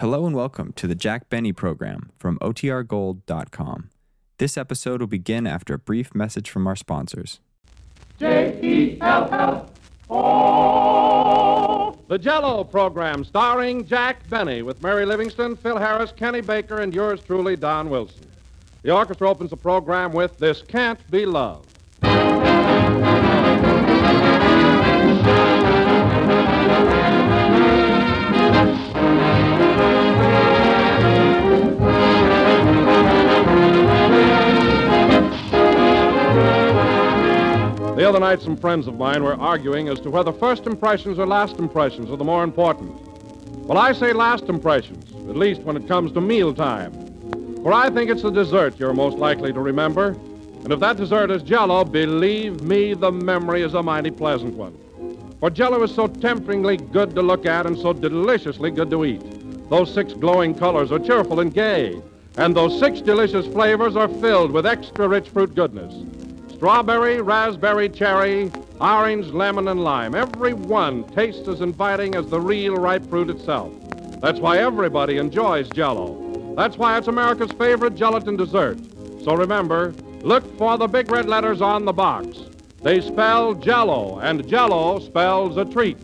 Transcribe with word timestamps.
Hello 0.00 0.26
and 0.26 0.36
welcome 0.36 0.72
to 0.74 0.86
the 0.86 0.94
Jack 0.94 1.28
Benny 1.28 1.52
program 1.52 2.12
from 2.20 2.38
OTRGold.com. 2.38 3.90
This 4.38 4.56
episode 4.56 5.00
will 5.00 5.08
begin 5.08 5.44
after 5.44 5.74
a 5.74 5.78
brief 5.78 6.14
message 6.14 6.50
from 6.50 6.68
our 6.68 6.76
sponsors. 6.76 7.40
J 8.20 8.60
E 8.62 8.98
L 9.00 9.28
L 9.32 9.70
O. 10.08 11.98
The 12.06 12.16
Jello 12.16 12.62
program 12.62 13.24
starring 13.24 13.84
Jack 13.84 14.28
Benny 14.30 14.62
with 14.62 14.80
Mary 14.84 15.04
Livingstone, 15.04 15.56
Phil 15.56 15.78
Harris, 15.78 16.12
Kenny 16.12 16.42
Baker, 16.42 16.80
and 16.80 16.94
yours 16.94 17.20
truly, 17.24 17.56
Don 17.56 17.90
Wilson. 17.90 18.26
The 18.82 18.92
orchestra 18.92 19.28
opens 19.28 19.50
the 19.50 19.56
program 19.56 20.12
with 20.12 20.38
This 20.38 20.62
Can't 20.62 21.00
Be 21.10 21.26
Love. 21.26 21.66
Other 38.18 38.36
night, 38.36 38.42
some 38.42 38.56
friends 38.56 38.88
of 38.88 38.98
mine 38.98 39.22
were 39.22 39.34
arguing 39.34 39.88
as 39.88 40.00
to 40.00 40.10
whether 40.10 40.32
first 40.32 40.66
impressions 40.66 41.20
or 41.20 41.26
last 41.26 41.56
impressions 41.58 42.10
are 42.10 42.16
the 42.16 42.24
more 42.24 42.42
important. 42.42 42.90
Well, 43.64 43.78
I 43.78 43.92
say 43.92 44.12
last 44.12 44.44
impressions, 44.44 45.12
at 45.30 45.36
least 45.36 45.60
when 45.60 45.76
it 45.76 45.86
comes 45.86 46.10
to 46.12 46.20
mealtime. 46.20 46.92
For 47.62 47.72
I 47.72 47.90
think 47.90 48.10
it's 48.10 48.22
the 48.22 48.32
dessert 48.32 48.76
you're 48.76 48.92
most 48.92 49.18
likely 49.18 49.52
to 49.52 49.60
remember. 49.60 50.16
And 50.64 50.72
if 50.72 50.80
that 50.80 50.96
dessert 50.96 51.30
is 51.30 51.44
jello, 51.44 51.84
believe 51.84 52.60
me, 52.60 52.92
the 52.92 53.12
memory 53.12 53.62
is 53.62 53.74
a 53.74 53.84
mighty 53.84 54.10
pleasant 54.10 54.54
one. 54.54 54.76
For 55.38 55.48
jello 55.48 55.80
is 55.84 55.94
so 55.94 56.08
temperingly 56.08 56.76
good 56.76 57.14
to 57.14 57.22
look 57.22 57.46
at 57.46 57.66
and 57.66 57.78
so 57.78 57.92
deliciously 57.92 58.72
good 58.72 58.90
to 58.90 59.04
eat. 59.04 59.22
Those 59.70 59.94
six 59.94 60.12
glowing 60.12 60.56
colors 60.56 60.90
are 60.90 60.98
cheerful 60.98 61.38
and 61.38 61.54
gay, 61.54 62.02
and 62.36 62.56
those 62.56 62.80
six 62.80 63.00
delicious 63.00 63.46
flavors 63.46 63.94
are 63.94 64.08
filled 64.08 64.50
with 64.50 64.66
extra 64.66 65.06
rich 65.06 65.28
fruit 65.28 65.54
goodness. 65.54 65.94
Strawberry, 66.58 67.20
raspberry, 67.20 67.88
cherry, 67.88 68.50
orange, 68.80 69.26
lemon, 69.28 69.68
and 69.68 69.84
lime. 69.84 70.16
Every 70.16 70.54
one 70.54 71.04
tastes 71.04 71.46
as 71.46 71.60
inviting 71.60 72.16
as 72.16 72.26
the 72.26 72.40
real 72.40 72.74
ripe 72.74 73.08
fruit 73.08 73.30
itself. 73.30 73.72
That's 74.20 74.40
why 74.40 74.58
everybody 74.58 75.18
enjoys 75.18 75.68
Jello. 75.68 76.54
That's 76.56 76.76
why 76.76 76.98
it's 76.98 77.06
America's 77.06 77.52
favorite 77.52 77.94
gelatin 77.94 78.36
dessert. 78.36 78.80
So 79.22 79.36
remember, 79.36 79.94
look 80.22 80.58
for 80.58 80.76
the 80.76 80.88
big 80.88 81.12
red 81.12 81.28
letters 81.28 81.62
on 81.62 81.84
the 81.84 81.92
box. 81.92 82.40
They 82.82 83.02
spell 83.02 83.54
Jello, 83.54 84.18
and 84.18 84.44
Jello 84.48 84.98
spells 84.98 85.56
a 85.58 85.64
treat. 85.64 85.96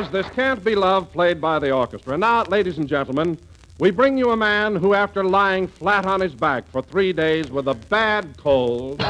Was 0.00 0.10
This 0.10 0.28
Can't 0.28 0.62
Be 0.62 0.74
Love, 0.74 1.10
played 1.10 1.40
by 1.40 1.58
the 1.58 1.70
orchestra. 1.70 2.18
Now, 2.18 2.42
ladies 2.42 2.76
and 2.76 2.86
gentlemen, 2.86 3.38
we 3.78 3.90
bring 3.90 4.18
you 4.18 4.30
a 4.32 4.36
man 4.36 4.76
who, 4.76 4.92
after 4.92 5.24
lying 5.24 5.66
flat 5.66 6.04
on 6.04 6.20
his 6.20 6.34
back 6.34 6.68
for 6.68 6.82
three 6.82 7.14
days 7.14 7.50
with 7.50 7.66
a 7.66 7.72
bad 7.72 8.36
cold, 8.36 9.02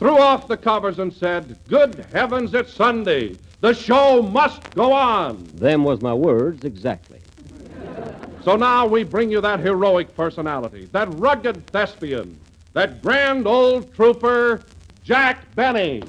threw 0.00 0.18
off 0.18 0.48
the 0.48 0.56
covers 0.56 0.98
and 0.98 1.12
said, 1.12 1.56
Good 1.68 2.04
heavens, 2.12 2.52
it's 2.52 2.72
Sunday. 2.72 3.36
The 3.60 3.74
show 3.74 4.22
must 4.22 4.68
go 4.74 4.92
on. 4.92 5.44
Them 5.54 5.84
was 5.84 6.00
my 6.00 6.12
words 6.12 6.64
exactly. 6.64 7.20
So 8.42 8.56
now 8.56 8.88
we 8.88 9.04
bring 9.04 9.30
you 9.30 9.40
that 9.40 9.60
heroic 9.60 10.16
personality, 10.16 10.88
that 10.90 11.08
rugged 11.14 11.64
thespian, 11.68 12.36
that 12.72 13.02
grand 13.02 13.46
old 13.46 13.94
trooper, 13.94 14.64
Jack 15.04 15.54
Benny. 15.54 16.02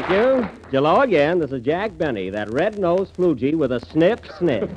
Thank 0.00 0.12
you. 0.12 0.48
Hello 0.70 1.02
again. 1.02 1.40
This 1.40 1.52
is 1.52 1.60
Jack 1.60 1.98
Benny, 1.98 2.30
that 2.30 2.50
red-nosed 2.50 3.14
flugy 3.14 3.54
with 3.54 3.70
a 3.70 3.80
snip 3.80 4.26
snip. 4.38 4.70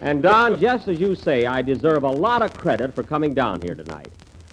and 0.00 0.22
Don, 0.22 0.58
just 0.58 0.88
as 0.88 0.98
you 0.98 1.14
say, 1.14 1.44
I 1.44 1.60
deserve 1.60 2.04
a 2.04 2.08
lot 2.08 2.40
of 2.40 2.54
credit 2.54 2.94
for 2.94 3.02
coming 3.02 3.34
down 3.34 3.60
here 3.60 3.74
tonight. 3.74 4.08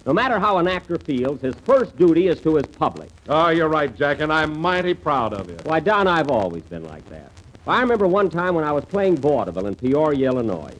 No 0.05 0.11
matter 0.11 0.38
how 0.38 0.57
an 0.57 0.67
actor 0.67 0.97
feels, 0.97 1.39
his 1.39 1.55
first 1.63 1.95
duty 1.95 2.27
is 2.27 2.41
to 2.41 2.55
his 2.55 2.65
public. 2.65 3.09
Oh, 3.29 3.47
you're 3.47 3.69
right, 3.69 3.95
Jack, 3.95 4.19
and 4.19 4.33
I'm 4.33 4.59
mighty 4.59 4.95
proud 4.95 5.33
of 5.33 5.49
you. 5.49 5.55
Why, 5.63 5.79
Don, 5.79 6.07
I've 6.07 6.29
always 6.29 6.63
been 6.63 6.83
like 6.83 7.07
that. 7.09 7.31
I 7.65 7.79
remember 7.79 8.05
one 8.05 8.29
time 8.29 8.53
when 8.53 8.65
I 8.65 8.73
was 8.73 8.83
playing 8.83 9.15
vaudeville 9.15 9.67
in 9.67 9.75
Peoria, 9.75 10.27
Illinois. 10.27 10.75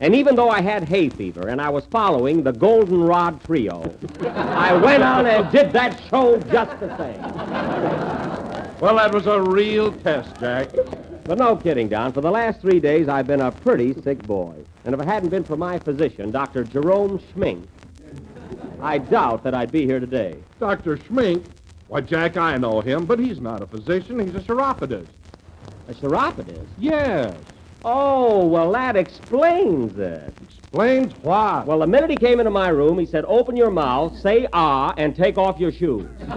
And 0.00 0.14
even 0.14 0.36
though 0.36 0.48
I 0.48 0.60
had 0.60 0.84
hay 0.84 1.08
fever 1.08 1.48
and 1.48 1.60
I 1.60 1.70
was 1.70 1.84
following 1.86 2.42
the 2.42 2.52
Goldenrod 2.52 3.44
Trio, 3.44 3.82
I 4.20 4.72
went 4.74 5.02
on 5.02 5.26
and 5.26 5.50
did 5.50 5.72
that 5.72 6.00
show 6.08 6.38
just 6.38 6.78
the 6.78 6.96
same. 6.96 7.20
Well, 8.80 8.94
that 8.96 9.12
was 9.12 9.26
a 9.26 9.42
real 9.42 9.90
test, 9.92 10.38
Jack. 10.38 10.68
But 11.24 11.38
no 11.38 11.56
kidding, 11.56 11.88
Don. 11.88 12.12
For 12.12 12.20
the 12.20 12.30
last 12.30 12.60
three 12.60 12.78
days, 12.78 13.08
I've 13.08 13.26
been 13.26 13.40
a 13.40 13.50
pretty 13.50 14.00
sick 14.02 14.22
boy. 14.22 14.54
And 14.84 14.94
if 14.94 15.00
it 15.00 15.06
hadn't 15.06 15.30
been 15.30 15.42
for 15.42 15.56
my 15.56 15.80
physician, 15.80 16.30
Dr. 16.30 16.62
Jerome 16.62 17.18
Schmink, 17.18 17.66
I 18.80 18.98
doubt 18.98 19.42
that 19.42 19.52
I'd 19.52 19.72
be 19.72 19.84
here 19.84 19.98
today. 19.98 20.36
Dr. 20.60 20.96
Schmink? 20.96 21.44
Why, 21.88 22.02
Jack, 22.02 22.36
I 22.36 22.56
know 22.56 22.80
him, 22.80 23.04
but 23.04 23.18
he's 23.18 23.40
not 23.40 23.62
a 23.62 23.66
physician. 23.66 24.20
He's 24.20 24.34
a 24.36 24.40
chiropodist. 24.40 25.10
A 25.88 25.94
chiropodist? 25.94 26.68
Yes. 26.78 27.36
Oh, 27.84 28.46
well, 28.46 28.72
that 28.72 28.96
explains 28.96 29.96
it. 29.98 30.34
Explains 30.42 31.12
what? 31.22 31.66
Well, 31.66 31.78
the 31.78 31.86
minute 31.86 32.10
he 32.10 32.16
came 32.16 32.40
into 32.40 32.50
my 32.50 32.68
room, 32.68 32.98
he 32.98 33.06
said, 33.06 33.24
open 33.26 33.56
your 33.56 33.70
mouth, 33.70 34.18
say 34.18 34.48
ah, 34.52 34.92
and 34.96 35.14
take 35.14 35.38
off 35.38 35.60
your 35.60 35.70
shoes. 35.70 36.08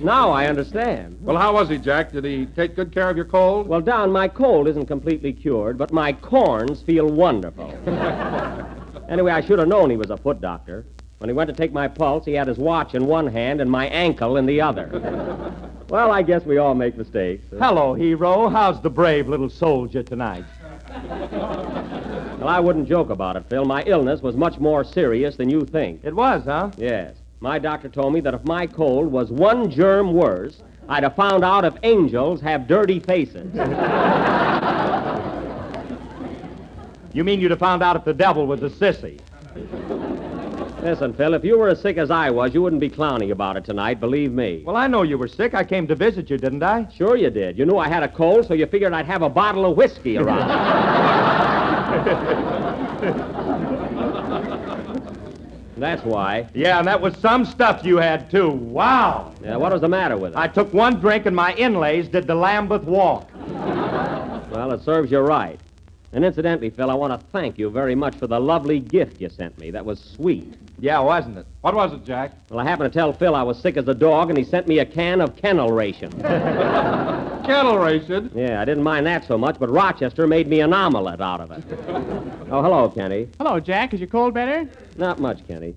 now 0.00 0.30
I 0.30 0.46
understand. 0.46 1.18
Well, 1.20 1.36
how 1.36 1.54
was 1.54 1.68
he, 1.68 1.78
Jack? 1.78 2.10
Did 2.10 2.24
he 2.24 2.46
take 2.46 2.74
good 2.74 2.92
care 2.92 3.08
of 3.08 3.16
your 3.16 3.26
cold? 3.26 3.68
Well, 3.68 3.80
Don, 3.80 4.10
my 4.10 4.26
cold 4.26 4.66
isn't 4.66 4.86
completely 4.86 5.32
cured, 5.32 5.78
but 5.78 5.92
my 5.92 6.12
corns 6.12 6.82
feel 6.82 7.06
wonderful. 7.06 7.72
anyway, 9.08 9.32
I 9.32 9.40
should 9.40 9.60
have 9.60 9.68
known 9.68 9.88
he 9.88 9.96
was 9.96 10.10
a 10.10 10.16
foot 10.16 10.40
doctor. 10.40 10.84
When 11.18 11.30
he 11.30 11.34
went 11.34 11.48
to 11.48 11.54
take 11.54 11.72
my 11.72 11.86
pulse, 11.86 12.24
he 12.24 12.32
had 12.32 12.48
his 12.48 12.58
watch 12.58 12.94
in 12.94 13.06
one 13.06 13.28
hand 13.28 13.60
and 13.60 13.70
my 13.70 13.86
ankle 13.86 14.36
in 14.36 14.46
the 14.46 14.60
other. 14.60 15.70
well, 15.94 16.10
I 16.10 16.22
guess 16.22 16.44
we 16.44 16.58
all 16.58 16.74
make 16.74 16.96
mistakes. 16.96 17.46
Hello, 17.56 17.94
hero. 17.94 18.48
How's 18.48 18.80
the 18.80 18.90
brave 18.90 19.28
little 19.28 19.48
soldier 19.48 20.02
tonight? 20.02 20.44
Well, 22.40 22.48
I 22.48 22.58
wouldn't 22.60 22.88
joke 22.88 23.10
about 23.10 23.36
it, 23.36 23.44
Phil. 23.48 23.64
My 23.64 23.82
illness 23.84 24.20
was 24.20 24.36
much 24.36 24.58
more 24.58 24.84
serious 24.84 25.36
than 25.36 25.48
you 25.48 25.64
think. 25.64 26.00
It 26.02 26.14
was, 26.14 26.44
huh? 26.44 26.72
Yes. 26.76 27.16
My 27.40 27.58
doctor 27.58 27.88
told 27.88 28.12
me 28.12 28.20
that 28.20 28.34
if 28.34 28.44
my 28.44 28.66
cold 28.66 29.10
was 29.10 29.30
one 29.30 29.70
germ 29.70 30.12
worse, 30.12 30.60
I'd 30.88 31.04
have 31.04 31.14
found 31.14 31.42
out 31.44 31.64
if 31.64 31.74
angels 31.84 32.40
have 32.42 32.66
dirty 32.66 32.98
faces. 32.98 33.54
You 37.14 37.22
mean 37.22 37.40
you'd 37.40 37.52
have 37.52 37.60
found 37.60 37.80
out 37.80 37.94
if 37.94 38.04
the 38.04 38.12
devil 38.12 38.44
was 38.44 38.60
a 38.64 38.68
sissy? 38.68 39.20
Listen, 40.84 41.14
Phil, 41.14 41.32
if 41.32 41.42
you 41.42 41.58
were 41.58 41.70
as 41.70 41.80
sick 41.80 41.96
as 41.96 42.10
I 42.10 42.28
was, 42.28 42.52
you 42.52 42.60
wouldn't 42.60 42.78
be 42.78 42.90
clowning 42.90 43.30
about 43.30 43.56
it 43.56 43.64
tonight, 43.64 44.00
believe 44.00 44.32
me. 44.32 44.62
Well, 44.66 44.76
I 44.76 44.86
know 44.86 45.00
you 45.00 45.16
were 45.16 45.26
sick. 45.26 45.54
I 45.54 45.64
came 45.64 45.86
to 45.86 45.94
visit 45.94 46.28
you, 46.28 46.36
didn't 46.36 46.62
I? 46.62 46.86
Sure 46.94 47.16
you 47.16 47.30
did. 47.30 47.56
You 47.56 47.64
knew 47.64 47.78
I 47.78 47.88
had 47.88 48.02
a 48.02 48.08
cold, 48.08 48.46
so 48.46 48.52
you 48.52 48.66
figured 48.66 48.92
I'd 48.92 49.06
have 49.06 49.22
a 49.22 49.30
bottle 49.30 49.64
of 49.64 49.78
whiskey 49.78 50.18
around. 50.18 50.46
That's 55.78 56.04
why. 56.04 56.46
Yeah, 56.52 56.80
and 56.80 56.86
that 56.86 57.00
was 57.00 57.16
some 57.16 57.46
stuff 57.46 57.82
you 57.82 57.96
had, 57.96 58.30
too. 58.30 58.50
Wow. 58.50 59.32
Yeah, 59.42 59.56
what 59.56 59.72
was 59.72 59.80
the 59.80 59.88
matter 59.88 60.18
with 60.18 60.32
it? 60.32 60.38
I 60.38 60.48
took 60.48 60.70
one 60.74 61.00
drink 61.00 61.24
and 61.24 61.34
my 61.34 61.54
inlays 61.54 62.08
did 62.08 62.26
the 62.26 62.34
Lambeth 62.34 62.84
walk. 62.84 63.30
Well, 64.50 64.70
it 64.72 64.82
serves 64.82 65.10
you 65.10 65.20
right. 65.20 65.58
And 66.12 66.26
incidentally, 66.26 66.68
Phil, 66.68 66.90
I 66.90 66.94
want 66.94 67.18
to 67.18 67.26
thank 67.32 67.58
you 67.58 67.70
very 67.70 67.94
much 67.94 68.16
for 68.16 68.26
the 68.26 68.38
lovely 68.38 68.80
gift 68.80 69.18
you 69.18 69.30
sent 69.30 69.58
me. 69.58 69.70
That 69.70 69.86
was 69.86 69.98
sweet. 69.98 70.52
Yeah, 70.78 70.98
wasn't 71.00 71.38
it? 71.38 71.46
What 71.60 71.74
was 71.74 71.92
it, 71.92 72.04
Jack? 72.04 72.32
Well, 72.50 72.58
I 72.58 72.64
happened 72.64 72.92
to 72.92 72.98
tell 72.98 73.12
Phil 73.12 73.34
I 73.34 73.42
was 73.42 73.58
sick 73.58 73.76
as 73.76 73.86
a 73.88 73.94
dog, 73.94 74.28
and 74.28 74.36
he 74.36 74.44
sent 74.44 74.66
me 74.66 74.80
a 74.80 74.84
can 74.86 75.20
of 75.20 75.36
kennel 75.36 75.70
ration. 75.70 76.10
kennel 76.22 77.78
ration. 77.78 78.30
yeah, 78.34 78.60
I 78.60 78.64
didn't 78.64 78.82
mind 78.82 79.06
that 79.06 79.24
so 79.24 79.38
much, 79.38 79.58
but 79.58 79.70
Rochester 79.70 80.26
made 80.26 80.48
me 80.48 80.60
an 80.60 80.72
omelet 80.72 81.20
out 81.20 81.40
of 81.40 81.50
it. 81.52 81.64
oh, 82.50 82.62
hello, 82.62 82.88
Kenny. 82.88 83.28
Hello, 83.38 83.60
Jack. 83.60 83.94
Is 83.94 84.00
your 84.00 84.08
cold 84.08 84.34
better? 84.34 84.68
Not 84.96 85.20
much, 85.20 85.46
Kenny. 85.46 85.74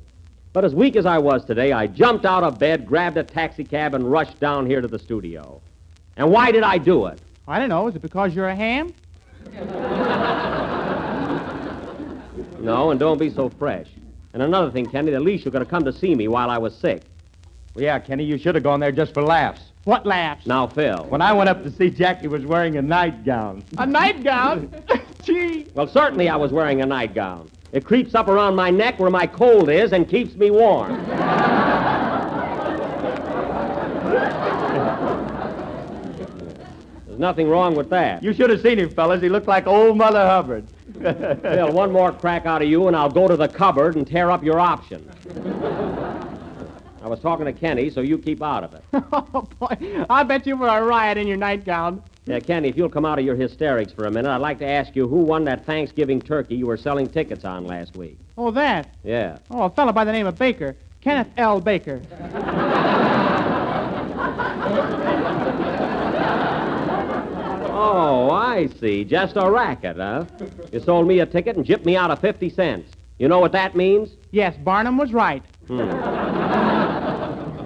But 0.52 0.66
as 0.66 0.74
weak 0.74 0.96
as 0.96 1.06
I 1.06 1.20
was 1.20 1.46
today, 1.46 1.72
I 1.72 1.86
jumped 1.88 2.26
out 2.26 2.44
of 2.44 2.58
bed, 2.58 2.88
grabbed 2.88 3.18
a 3.18 3.24
taxicab, 3.24 3.94
and 3.94 4.12
rushed 4.12 4.40
down 4.40 4.66
here 4.66 4.82
to 4.82 4.88
the 4.88 4.98
studio. 4.98 5.62
And 6.16 6.32
why 6.32 6.52
did 6.52 6.64
I 6.64 6.80
do 6.80 7.06
it? 7.06 7.22
I 7.48 7.60
don't 7.60 7.70
know. 7.70 7.88
Is 7.88 7.96
it 7.96 8.02
because 8.02 8.34
you're 8.34 8.48
a 8.50 8.56
ham? 8.56 8.94
No, 12.60 12.90
and 12.92 13.00
don't 13.00 13.20
be 13.20 13.30
so 13.30 13.50
fresh. 13.50 13.88
And 14.38 14.44
another 14.44 14.70
thing, 14.70 14.86
Kenny, 14.86 15.16
at 15.16 15.24
least 15.24 15.46
you 15.46 15.50
could 15.50 15.62
have 15.62 15.68
come 15.68 15.84
to 15.84 15.92
see 15.92 16.14
me 16.14 16.28
while 16.28 16.52
I 16.52 16.60
was 16.60 16.76
sick. 16.76 17.02
Well, 17.74 17.84
yeah, 17.84 17.98
Kenny, 17.98 18.24
you 18.24 18.38
should 18.38 18.54
have 18.54 18.64
gone 18.64 18.80
there 18.80 18.92
just 18.92 19.12
for 19.16 19.24
laughs. 19.24 19.72
What 19.86 20.06
laughs? 20.06 20.46
Now, 20.46 20.68
Phil. 20.68 21.08
When 21.10 21.24
I 21.24 21.34
went 21.34 21.50
up 21.50 21.64
to 21.64 21.72
see 21.72 21.90
Jack, 21.90 22.22
he 22.22 22.28
was 22.28 22.46
wearing 22.46 22.78
a 22.78 22.82
nightgown. 22.84 23.64
A 23.80 23.86
nightgown? 23.88 24.72
Gee. 25.24 25.66
Well, 25.74 25.88
certainly 25.88 26.30
I 26.30 26.36
was 26.36 26.52
wearing 26.52 26.84
a 26.84 26.86
nightgown. 26.86 27.50
It 27.72 27.84
creeps 27.84 28.14
up 28.14 28.28
around 28.28 28.56
my 28.56 28.70
neck 28.70 29.00
where 29.00 29.10
my 29.10 29.26
cold 29.26 29.72
is 29.72 29.92
and 29.92 30.08
keeps 30.08 30.36
me 30.36 30.52
warm. 30.52 30.92
There's 37.18 37.30
nothing 37.32 37.50
wrong 37.50 37.74
with 37.74 37.90
that. 37.90 38.22
You 38.22 38.32
should 38.32 38.52
have 38.52 38.62
seen 38.62 38.78
him, 38.78 38.92
fellas. 38.92 39.24
He 39.24 39.28
looked 39.28 39.48
like 39.48 39.66
old 39.66 39.98
Mother 39.98 40.24
Hubbard. 40.24 40.68
Phil, 41.02 41.72
one 41.72 41.92
more 41.92 42.12
crack 42.12 42.46
out 42.46 42.62
of 42.62 42.70
you, 42.70 42.86
and 42.88 42.96
I'll 42.96 43.10
go 43.10 43.28
to 43.28 43.36
the 43.36 43.48
cupboard 43.48 43.96
and 43.96 44.06
tear 44.06 44.30
up 44.30 44.44
your 44.44 44.60
option. 44.60 45.10
I 47.02 47.08
was 47.08 47.20
talking 47.20 47.48
to 47.48 47.54
Kenny, 47.54 47.90
so 47.90 48.02
you 48.02 48.20
keep 48.20 48.44
out 48.44 48.64
of 48.64 48.76
it. 48.76 48.84
Oh, 49.12 49.48
boy. 49.60 50.06
I'll 50.12 50.26
bet 50.26 50.46
you 50.46 50.56
were 50.58 50.68
a 50.68 50.84
riot 50.84 51.18
in 51.18 51.26
your 51.28 51.38
nightgown. 51.38 52.04
Yeah, 52.26 52.40
Kenny, 52.40 52.70
if 52.70 52.78
you'll 52.78 52.88
come 52.88 53.04
out 53.06 53.18
of 53.18 53.26
your 53.26 53.36
hysterics 53.36 53.92
for 53.92 54.06
a 54.06 54.12
minute, 54.12 54.30
I'd 54.30 54.38
like 54.38 54.60
to 54.60 54.68
ask 54.70 54.96
you 54.96 55.08
who 55.08 55.24
won 55.24 55.44
that 55.46 55.66
Thanksgiving 55.66 56.22
turkey 56.22 56.54
you 56.56 56.68
were 56.68 56.78
selling 56.78 57.08
tickets 57.08 57.46
on 57.46 57.66
last 57.66 57.98
week. 57.98 58.20
Oh, 58.38 58.52
that. 58.52 58.94
Yeah. 59.04 59.40
Oh, 59.50 59.64
a 59.64 59.70
fellow 59.72 59.92
by 59.92 60.06
the 60.06 60.12
name 60.12 60.28
of 60.28 60.38
Baker. 60.38 60.76
Kenneth 61.02 61.30
L. 61.38 61.60
Baker. 61.62 62.00
Oh, 67.80 68.32
I 68.58 68.66
see. 68.80 69.06
Just 69.06 69.36
a 69.36 69.52
racket, 69.52 69.98
huh? 69.98 70.26
You 70.72 70.80
sold 70.80 71.08
me 71.08 71.20
a 71.20 71.28
ticket 71.28 71.58
and 71.58 71.64
jipped 71.66 71.86
me 71.86 71.96
out 71.96 72.10
of 72.10 72.20
50 72.20 72.50
cents. 72.50 72.92
You 73.20 73.28
know 73.28 73.40
what 73.40 73.52
that 73.52 73.76
means? 73.76 74.10
Yes, 74.32 74.58
Barnum 74.58 74.98
was 74.98 75.14
right. 75.14 75.44
Hmm. 75.68 75.90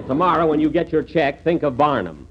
Tomorrow, 0.07 0.47
when 0.47 0.59
you 0.59 0.69
get 0.69 0.91
your 0.91 1.01
check, 1.01 1.45
think 1.45 1.63
of 1.63 1.77
Barnum. 1.77 2.27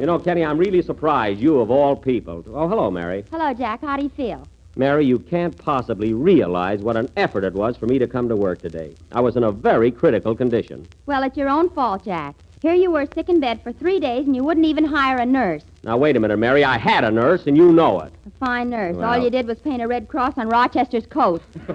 You 0.00 0.06
know, 0.06 0.18
Kenny, 0.18 0.42
I'm 0.42 0.56
really 0.56 0.80
surprised 0.80 1.38
you, 1.38 1.60
of 1.60 1.70
all 1.70 1.94
people. 1.94 2.42
Oh, 2.48 2.66
hello, 2.66 2.90
Mary. 2.90 3.26
Hello, 3.30 3.52
Jack. 3.52 3.82
How 3.82 3.98
do 3.98 4.04
you 4.04 4.08
feel? 4.08 4.46
Mary, 4.76 5.04
you 5.04 5.18
can't 5.18 5.56
possibly 5.58 6.14
realize 6.14 6.80
what 6.80 6.96
an 6.96 7.10
effort 7.18 7.44
it 7.44 7.52
was 7.52 7.76
for 7.76 7.86
me 7.86 7.98
to 7.98 8.06
come 8.06 8.26
to 8.30 8.36
work 8.36 8.62
today. 8.62 8.94
I 9.12 9.20
was 9.20 9.36
in 9.36 9.44
a 9.44 9.52
very 9.52 9.90
critical 9.90 10.34
condition. 10.34 10.86
Well, 11.04 11.22
it's 11.22 11.36
your 11.36 11.50
own 11.50 11.68
fault, 11.70 12.06
Jack. 12.06 12.36
Here 12.64 12.72
you 12.72 12.90
were 12.90 13.04
sick 13.14 13.28
in 13.28 13.40
bed 13.40 13.60
for 13.62 13.72
three 13.74 14.00
days, 14.00 14.24
and 14.24 14.34
you 14.34 14.42
wouldn't 14.42 14.64
even 14.64 14.86
hire 14.86 15.18
a 15.18 15.26
nurse. 15.26 15.62
Now, 15.82 15.98
wait 15.98 16.16
a 16.16 16.20
minute, 16.20 16.38
Mary. 16.38 16.64
I 16.64 16.78
had 16.78 17.04
a 17.04 17.10
nurse, 17.10 17.46
and 17.46 17.58
you 17.58 17.70
know 17.70 18.00
it. 18.00 18.10
A 18.26 18.30
fine 18.42 18.70
nurse. 18.70 18.96
Well- 18.96 19.06
All 19.10 19.18
you 19.18 19.28
did 19.28 19.46
was 19.46 19.58
paint 19.58 19.82
a 19.82 19.86
red 19.86 20.08
cross 20.08 20.32
on 20.38 20.48
Rochester's 20.48 21.04
coat. 21.04 21.42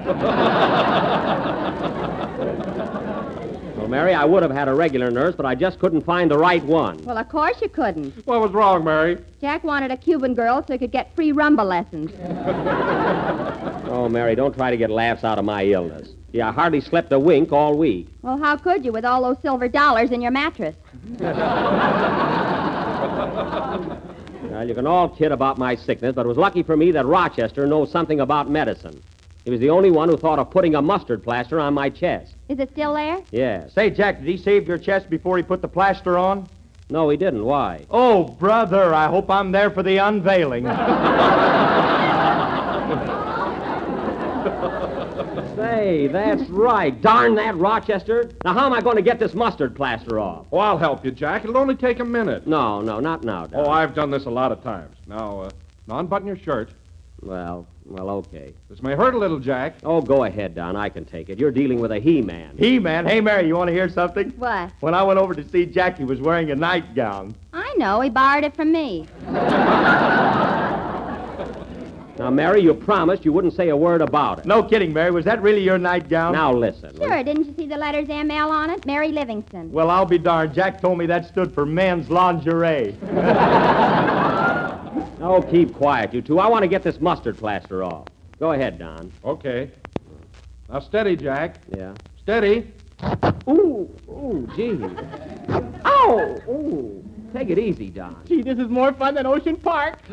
Well, 3.78 3.88
Mary, 3.88 4.14
I 4.14 4.26
would 4.26 4.44
have 4.44 4.52
had 4.52 4.68
a 4.68 4.74
regular 4.74 5.10
nurse, 5.10 5.36
but 5.36 5.46
I 5.46 5.56
just 5.56 5.80
couldn't 5.80 6.02
find 6.02 6.30
the 6.30 6.38
right 6.38 6.62
one. 6.64 6.98
Well, 7.06 7.18
of 7.18 7.30
course 7.30 7.62
you 7.62 7.70
couldn't. 7.70 8.14
What 8.28 8.42
was 8.42 8.52
wrong, 8.52 8.84
Mary? 8.84 9.18
Jack 9.40 9.64
wanted 9.64 9.90
a 9.90 9.98
Cuban 9.98 10.34
girl 10.36 10.64
so 10.68 10.74
he 10.74 10.80
could 10.80 10.92
get 10.92 11.16
free 11.16 11.32
rumba 11.32 11.66
lessons. 11.66 12.12
Oh, 13.90 14.08
Mary, 14.08 14.36
don't 14.36 14.54
try 14.56 14.70
to 14.70 14.78
get 14.78 14.92
laughs 14.92 15.24
out 15.24 15.40
of 15.40 15.46
my 15.46 15.66
illness. 15.66 16.10
Yeah, 16.32 16.50
I 16.50 16.52
hardly 16.52 16.82
slept 16.82 17.12
a 17.12 17.20
wink 17.20 17.52
all 17.52 17.78
week. 17.78 18.08
Well, 18.22 18.38
how 18.38 18.58
could 18.58 18.86
you 18.86 18.92
with 18.92 19.06
all 19.06 19.24
those 19.24 19.42
silver 19.42 19.68
dollars 19.68 20.12
in 20.12 20.22
your 20.22 20.32
mattress? 20.32 20.76
Well, 24.50 24.68
you 24.68 24.74
can 24.74 24.88
all 24.88 25.08
kid 25.08 25.32
about 25.32 25.58
my 25.58 25.76
sickness, 25.76 26.16
but 26.16 26.26
it 26.26 26.28
was 26.28 26.38
lucky 26.38 26.64
for 26.64 26.76
me 26.76 26.92
that 26.92 27.06
Rochester 27.06 27.68
knows 27.68 27.92
something 27.92 28.20
about 28.20 28.50
medicine. 28.50 29.02
He 29.46 29.52
was 29.52 29.60
the 29.60 29.70
only 29.70 29.92
one 29.92 30.10
who 30.10 30.18
thought 30.18 30.40
of 30.40 30.50
putting 30.50 30.76
a 30.76 30.82
mustard 30.82 31.24
plaster 31.24 31.60
on 31.60 31.74
my 31.74 31.90
chest. 31.90 32.36
Is 32.50 32.60
it 32.60 32.72
still 32.72 32.94
there? 32.94 33.22
Yes. 33.32 33.74
Say, 33.74 33.90
Jack, 33.90 34.20
did 34.20 34.28
he 34.28 34.38
save 34.38 34.68
your 34.68 34.78
chest 34.78 35.10
before 35.10 35.38
he 35.38 35.44
put 35.44 35.62
the 35.62 35.68
plaster 35.68 36.18
on? 36.18 36.50
No, 36.90 37.10
he 37.10 37.18
didn't. 37.18 37.46
Why? 37.46 37.86
Oh, 37.92 38.24
brother, 38.24 38.94
I 38.94 39.08
hope 39.08 39.30
I'm 39.30 39.52
there 39.52 39.70
for 39.70 39.84
the 39.84 39.98
unveiling. 39.98 40.66
Say, 45.60 46.08
that's 46.08 46.50
right. 46.50 47.02
Darn 47.02 47.36
that 47.36 47.58
Rochester. 47.58 48.32
Now, 48.46 48.54
how 48.54 48.66
am 48.66 48.72
I 48.72 48.80
going 48.80 48.96
to 48.96 49.02
get 49.02 49.20
this 49.20 49.34
mustard 49.34 49.76
plaster 49.76 50.18
off? 50.18 50.46
Oh, 50.54 50.58
I'll 50.60 50.78
help 50.78 51.04
you, 51.04 51.12
Jack. 51.12 51.44
It'll 51.44 51.58
only 51.58 51.76
take 51.76 52.00
a 52.00 52.06
minute. 52.06 52.48
No, 52.48 52.80
no, 52.80 53.02
not 53.02 53.26
now, 53.26 53.46
Doc. 53.46 53.66
Oh, 53.66 53.70
I've 53.70 53.94
done 53.94 54.10
this 54.10 54.24
a 54.24 54.30
lot 54.30 54.54
of 54.54 54.64
times. 54.64 54.96
Now, 55.06 55.42
uh, 55.42 55.50
now 55.86 56.00
unbutton 56.00 56.26
your 56.26 56.38
shirt. 56.38 56.70
Well, 57.22 57.68
well, 57.86 58.10
okay. 58.10 58.54
This 58.70 58.82
may 58.82 58.96
hurt 58.96 59.16
a 59.16 59.18
little, 59.18 59.38
Jack. 59.38 59.76
Oh, 59.84 60.02
go 60.02 60.24
ahead, 60.24 60.56
Don. 60.56 60.78
I 60.78 60.88
can 60.88 61.04
take 61.04 61.28
it. 61.28 61.38
You're 61.38 61.52
dealing 61.52 61.82
with 61.82 61.92
a 61.92 62.00
he-man. 62.00 62.56
He-Man, 62.58 63.06
hey, 63.06 63.20
Mary, 63.20 63.46
you 63.46 63.58
want 63.58 63.68
to 63.68 63.74
hear 63.74 63.90
something? 63.90 64.30
What? 64.38 64.72
When 64.80 64.94
I 64.94 65.04
went 65.04 65.20
over 65.20 65.34
to 65.34 65.50
see 65.50 65.66
Jack, 65.66 65.98
he 65.98 66.06
was 66.06 66.22
wearing 66.22 66.52
a 66.52 66.56
nightgown. 66.56 67.36
I 67.52 67.76
know. 67.78 68.00
He 68.00 68.10
borrowed 68.10 68.46
it 68.46 68.56
from 68.56 68.72
me. 68.72 69.10
Now, 72.20 72.30
Mary, 72.30 72.62
you 72.62 72.74
promised 72.74 73.24
you 73.24 73.32
wouldn't 73.32 73.54
say 73.54 73.70
a 73.70 73.78
word 73.78 74.02
about 74.02 74.40
it. 74.40 74.46
No 74.46 74.62
kidding, 74.62 74.92
Mary. 74.92 75.10
Was 75.10 75.24
that 75.24 75.42
really 75.42 75.64
your 75.64 75.78
nightgown? 75.78 76.34
Now, 76.34 76.52
listen. 76.52 76.94
Sure, 76.98 77.24
didn't 77.24 77.46
you 77.46 77.56
see 77.56 77.66
the 77.66 77.78
letters 77.78 78.10
ML 78.10 78.50
on 78.50 78.70
it? 78.70 78.86
Mary 78.86 79.14
Livingstone. 79.14 79.72
Well, 79.72 79.90
I'll 79.90 80.06
be 80.06 80.18
darned. 80.18 80.54
Jack 80.54 80.82
told 80.82 80.98
me 80.98 81.06
that 81.06 81.30
stood 81.30 81.54
for 81.54 81.66
men's 81.66 82.10
lingerie. 82.10 82.96
Oh, 85.22 85.42
keep 85.42 85.74
quiet, 85.76 86.14
you 86.14 86.22
two. 86.22 86.40
I 86.40 86.48
want 86.48 86.64
to 86.64 86.68
get 86.68 86.82
this 86.82 87.02
mustard 87.02 87.38
plaster 87.38 87.84
off. 87.84 88.08
Go 88.40 88.54
ahead, 88.54 88.80
Don. 88.80 89.12
Okay. 89.26 89.70
Now, 90.70 90.80
steady, 90.80 91.18
Jack. 91.18 91.58
Yeah. 91.76 91.94
Steady. 92.22 92.72
Ooh, 93.50 93.90
ooh, 94.10 94.50
gee. 94.56 94.80
Ow! 95.86 96.42
Ooh. 96.48 97.09
Take 97.34 97.50
it 97.50 97.60
easy, 97.60 97.90
Don. 97.90 98.16
Gee, 98.26 98.42
this 98.42 98.58
is 98.58 98.68
more 98.70 98.92
fun 98.94 99.16
than 99.16 99.26
Ocean 99.26 99.56
Park. 99.56 100.00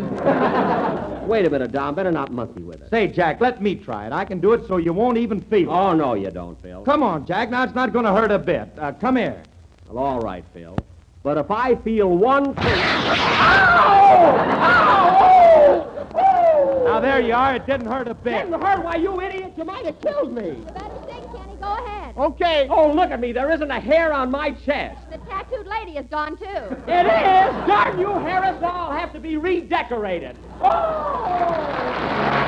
Wait 1.27 1.47
a 1.47 1.51
minute, 1.51 1.73
Don. 1.73 1.95
Better 1.95 2.13
not 2.13 2.33
monkey 2.33 2.63
with 2.63 2.83
it. 2.83 2.91
Say, 2.91 3.09
Jack, 3.09 3.41
let 3.41 3.63
me 3.63 3.75
try 3.75 4.07
it. 4.07 4.13
I 4.13 4.25
can 4.25 4.41
do 4.41 4.53
it 4.53 4.67
so 4.67 4.77
you 4.77 4.93
won't 4.93 5.19
even 5.19 5.41
feel 5.41 5.71
it. 5.71 5.73
Oh, 5.73 5.93
no, 5.95 6.15
you 6.15 6.31
don't, 6.31 6.61
Phil. 6.63 6.83
Come 6.83 7.03
on, 7.03 7.27
Jack. 7.27 7.51
Now 7.51 7.65
it's 7.65 7.75
not 7.75 7.93
going 7.93 8.05
to 8.05 8.13
hurt 8.13 8.31
a 8.31 8.39
bit. 8.39 8.71
Uh, 8.79 8.93
come 8.93 9.17
here. 9.17 9.43
Well, 9.89 10.05
all 10.05 10.21
right, 10.21 10.45
Phil. 10.53 10.77
But 11.23 11.39
if 11.39 11.51
I 11.51 11.75
feel 11.77 12.17
one 12.17 12.55
thing. 12.55 12.79
Now 16.85 17.01
there 17.01 17.21
you 17.21 17.35
are. 17.35 17.57
It 17.57 17.67
didn't 17.67 17.87
hurt 17.87 18.09
a 18.09 18.15
bit. 18.15 18.45
Didn't 18.45 18.61
hurt? 18.61 18.85
Why, 18.85 18.97
you 18.97 19.21
idiot, 19.21 19.55
you 19.57 19.65
might 19.65 19.85
have 19.85 20.01
killed 20.01 20.33
me. 20.33 20.65
Better 21.67 21.83
stick, 21.83 21.87
Kenny. 21.87 21.87
Go 21.87 21.87
ahead. 21.87 22.17
Okay. 22.17 22.69
Oh, 22.71 22.93
look 22.93 23.11
at 23.11 23.21
me. 23.21 23.33
There 23.33 23.51
isn't 23.51 23.71
a 23.71 23.81
hair 23.81 24.13
on 24.13 24.31
my 24.31 24.51
chest. 24.51 25.11
The 25.11 25.19
tattooed 25.19 25.67
lady 25.67 25.93
is 25.99 26.07
gone, 26.07 26.37
too. 26.37 26.45
It 26.45 27.07
is! 27.07 27.67
Darn 27.67 27.99
you, 27.99 28.13
Harris! 28.13 28.63
I'll 28.63 28.93
have 28.93 29.13
to 29.13 29.21
be 29.21 29.37
redecorated. 29.37 30.37
Love 30.61 32.46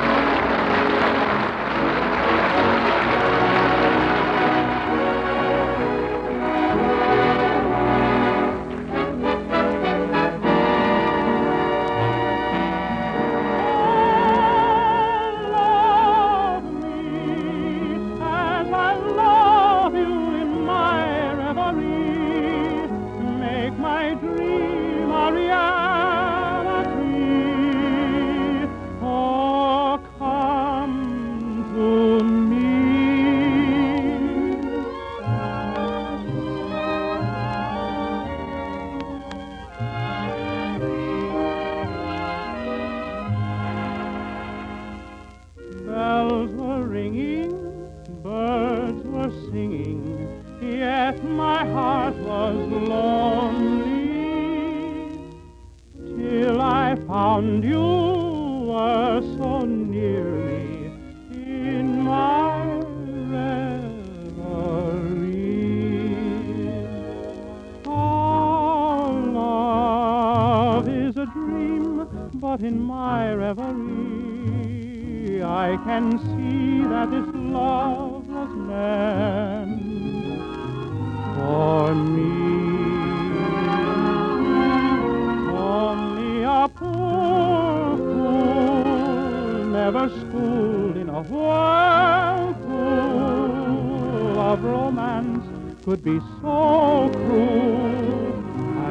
could 95.83 96.03
be 96.03 96.19
so 96.41 97.09
cruel 97.13 98.33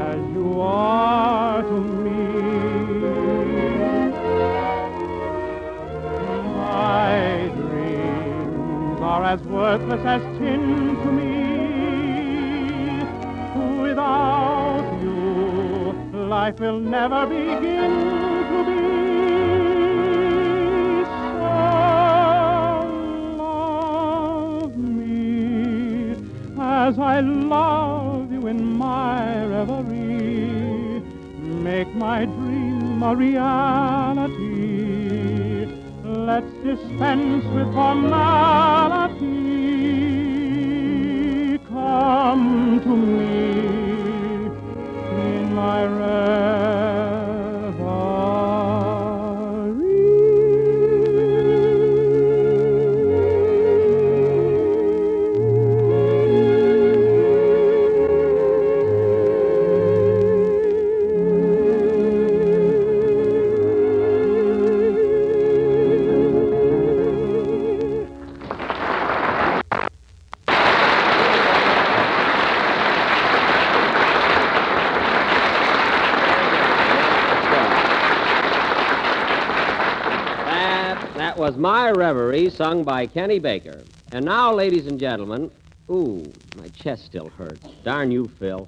as 0.02 0.20
you 0.34 0.60
are 0.60 1.62
to 1.62 1.80
me. 2.04 2.20
My 6.56 7.50
dreams 7.56 9.00
are 9.00 9.24
as 9.24 9.40
worthless 9.42 10.04
as 10.04 10.22
tin 10.38 10.96
to 11.02 11.12
me. 11.12 11.28
Without 13.82 14.98
you, 15.02 15.92
life 16.28 16.58
will 16.58 16.80
never 16.80 17.26
begin 17.26 17.77
dispense 37.28 37.44
with 37.54 37.72
formality. 37.74 39.18
Come 41.68 42.80
to 42.82 42.96
me 42.96 43.47
My 81.70 81.90
Reverie, 81.90 82.48
sung 82.48 82.82
by 82.82 83.04
Kenny 83.04 83.38
Baker. 83.38 83.82
And 84.12 84.24
now, 84.24 84.54
ladies 84.54 84.86
and 84.86 84.98
gentlemen, 84.98 85.50
ooh, 85.90 86.32
my 86.56 86.68
chest 86.68 87.04
still 87.04 87.28
hurts. 87.28 87.60
Darn 87.84 88.10
you, 88.10 88.26
Phil. 88.38 88.66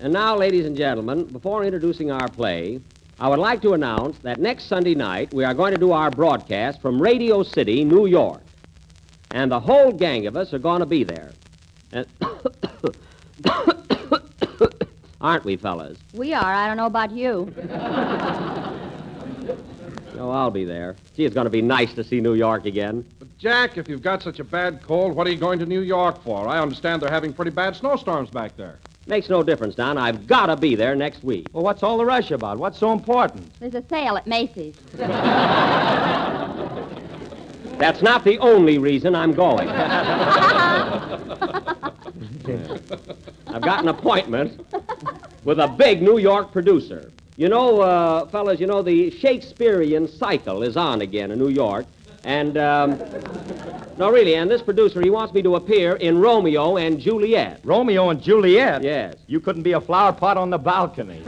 And 0.00 0.12
now, 0.12 0.36
ladies 0.36 0.66
and 0.66 0.76
gentlemen, 0.76 1.26
before 1.26 1.62
introducing 1.62 2.10
our 2.10 2.26
play, 2.28 2.80
I 3.20 3.28
would 3.28 3.38
like 3.38 3.62
to 3.62 3.74
announce 3.74 4.18
that 4.22 4.40
next 4.40 4.64
Sunday 4.64 4.96
night 4.96 5.32
we 5.32 5.44
are 5.44 5.54
going 5.54 5.72
to 5.72 5.78
do 5.78 5.92
our 5.92 6.10
broadcast 6.10 6.82
from 6.82 7.00
Radio 7.00 7.44
City, 7.44 7.84
New 7.84 8.06
York. 8.06 8.42
And 9.30 9.48
the 9.48 9.60
whole 9.60 9.92
gang 9.92 10.26
of 10.26 10.36
us 10.36 10.52
are 10.52 10.58
going 10.58 10.80
to 10.80 10.86
be 10.86 11.04
there. 11.04 11.30
And 11.92 12.08
Aren't 15.20 15.44
we, 15.44 15.54
fellas? 15.54 15.96
We 16.12 16.34
are. 16.34 16.52
I 16.52 16.66
don't 16.66 16.76
know 16.76 16.86
about 16.86 17.12
you. 17.12 18.66
Oh, 20.20 20.28
I'll 20.30 20.50
be 20.50 20.66
there. 20.66 20.96
Gee, 21.16 21.24
it's 21.24 21.34
going 21.34 21.46
to 21.46 21.50
be 21.50 21.62
nice 21.62 21.94
to 21.94 22.04
see 22.04 22.20
New 22.20 22.34
York 22.34 22.66
again. 22.66 23.06
But, 23.18 23.38
Jack, 23.38 23.78
if 23.78 23.88
you've 23.88 24.02
got 24.02 24.22
such 24.22 24.38
a 24.38 24.44
bad 24.44 24.82
cold, 24.82 25.16
what 25.16 25.26
are 25.26 25.30
you 25.30 25.38
going 25.38 25.58
to 25.60 25.66
New 25.66 25.80
York 25.80 26.22
for? 26.22 26.46
I 26.46 26.58
understand 26.58 27.00
they're 27.00 27.10
having 27.10 27.32
pretty 27.32 27.52
bad 27.52 27.74
snowstorms 27.74 28.28
back 28.28 28.54
there. 28.58 28.78
Makes 29.06 29.30
no 29.30 29.42
difference, 29.42 29.76
Don. 29.76 29.96
I've 29.96 30.26
got 30.26 30.46
to 30.46 30.56
be 30.56 30.74
there 30.74 30.94
next 30.94 31.24
week. 31.24 31.46
Well, 31.54 31.64
what's 31.64 31.82
all 31.82 31.96
the 31.96 32.04
rush 32.04 32.32
about? 32.32 32.58
What's 32.58 32.78
so 32.78 32.92
important? 32.92 33.50
There's 33.60 33.74
a 33.74 33.82
sale 33.88 34.18
at 34.18 34.26
Macy's. 34.26 34.74
That's 37.78 38.02
not 38.02 38.22
the 38.22 38.38
only 38.40 38.76
reason 38.76 39.14
I'm 39.14 39.32
going. 39.32 39.68
I've 43.46 43.62
got 43.62 43.82
an 43.82 43.88
appointment 43.88 44.66
with 45.44 45.60
a 45.60 45.68
big 45.68 46.02
New 46.02 46.18
York 46.18 46.52
producer. 46.52 47.10
You 47.40 47.48
know, 47.48 47.80
uh, 47.80 48.26
fellas, 48.26 48.60
you 48.60 48.66
know, 48.66 48.82
the 48.82 49.10
Shakespearean 49.12 50.08
cycle 50.08 50.62
is 50.62 50.76
on 50.76 51.00
again 51.00 51.30
in 51.30 51.38
New 51.38 51.48
York. 51.48 51.86
And, 52.22 52.58
um, 52.58 53.00
no, 53.96 54.10
really, 54.10 54.34
and 54.34 54.50
this 54.50 54.60
producer, 54.60 55.00
he 55.00 55.08
wants 55.08 55.32
me 55.32 55.40
to 55.40 55.56
appear 55.56 55.96
in 55.96 56.20
Romeo 56.20 56.76
and 56.76 57.00
Juliet. 57.00 57.62
Romeo 57.64 58.10
and 58.10 58.20
Juliet? 58.20 58.82
Yes. 58.82 59.14
You 59.26 59.40
couldn't 59.40 59.62
be 59.62 59.72
a 59.72 59.80
flower 59.80 60.12
pot 60.12 60.36
on 60.36 60.50
the 60.50 60.58
balcony. 60.58 61.22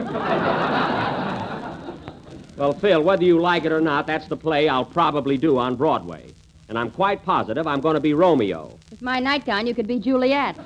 Well, 2.59 2.75
Phil, 2.75 3.03
whether 3.03 3.25
you 3.25 3.41
like 3.41 3.65
it 3.65 3.73
or 3.73 3.81
not, 3.81 4.07
that's 4.07 4.29
the 4.29 4.37
play 4.37 4.69
I'll 4.69 4.85
probably 4.85 5.39
do 5.39 5.57
on 5.57 5.77
Broadway. 5.77 6.31
And 6.69 6.79
I'm 6.79 6.91
quite 6.91 7.25
positive 7.25 7.67
I'm 7.67 7.81
going 7.81 7.95
to 7.95 8.01
be 8.01 8.13
Romeo. 8.13 8.79
With 8.91 9.01
my 9.01 9.19
nightgown, 9.19 9.67
you 9.67 9.75
could 9.75 9.87
be 9.87 9.99
Juliet. 9.99 10.59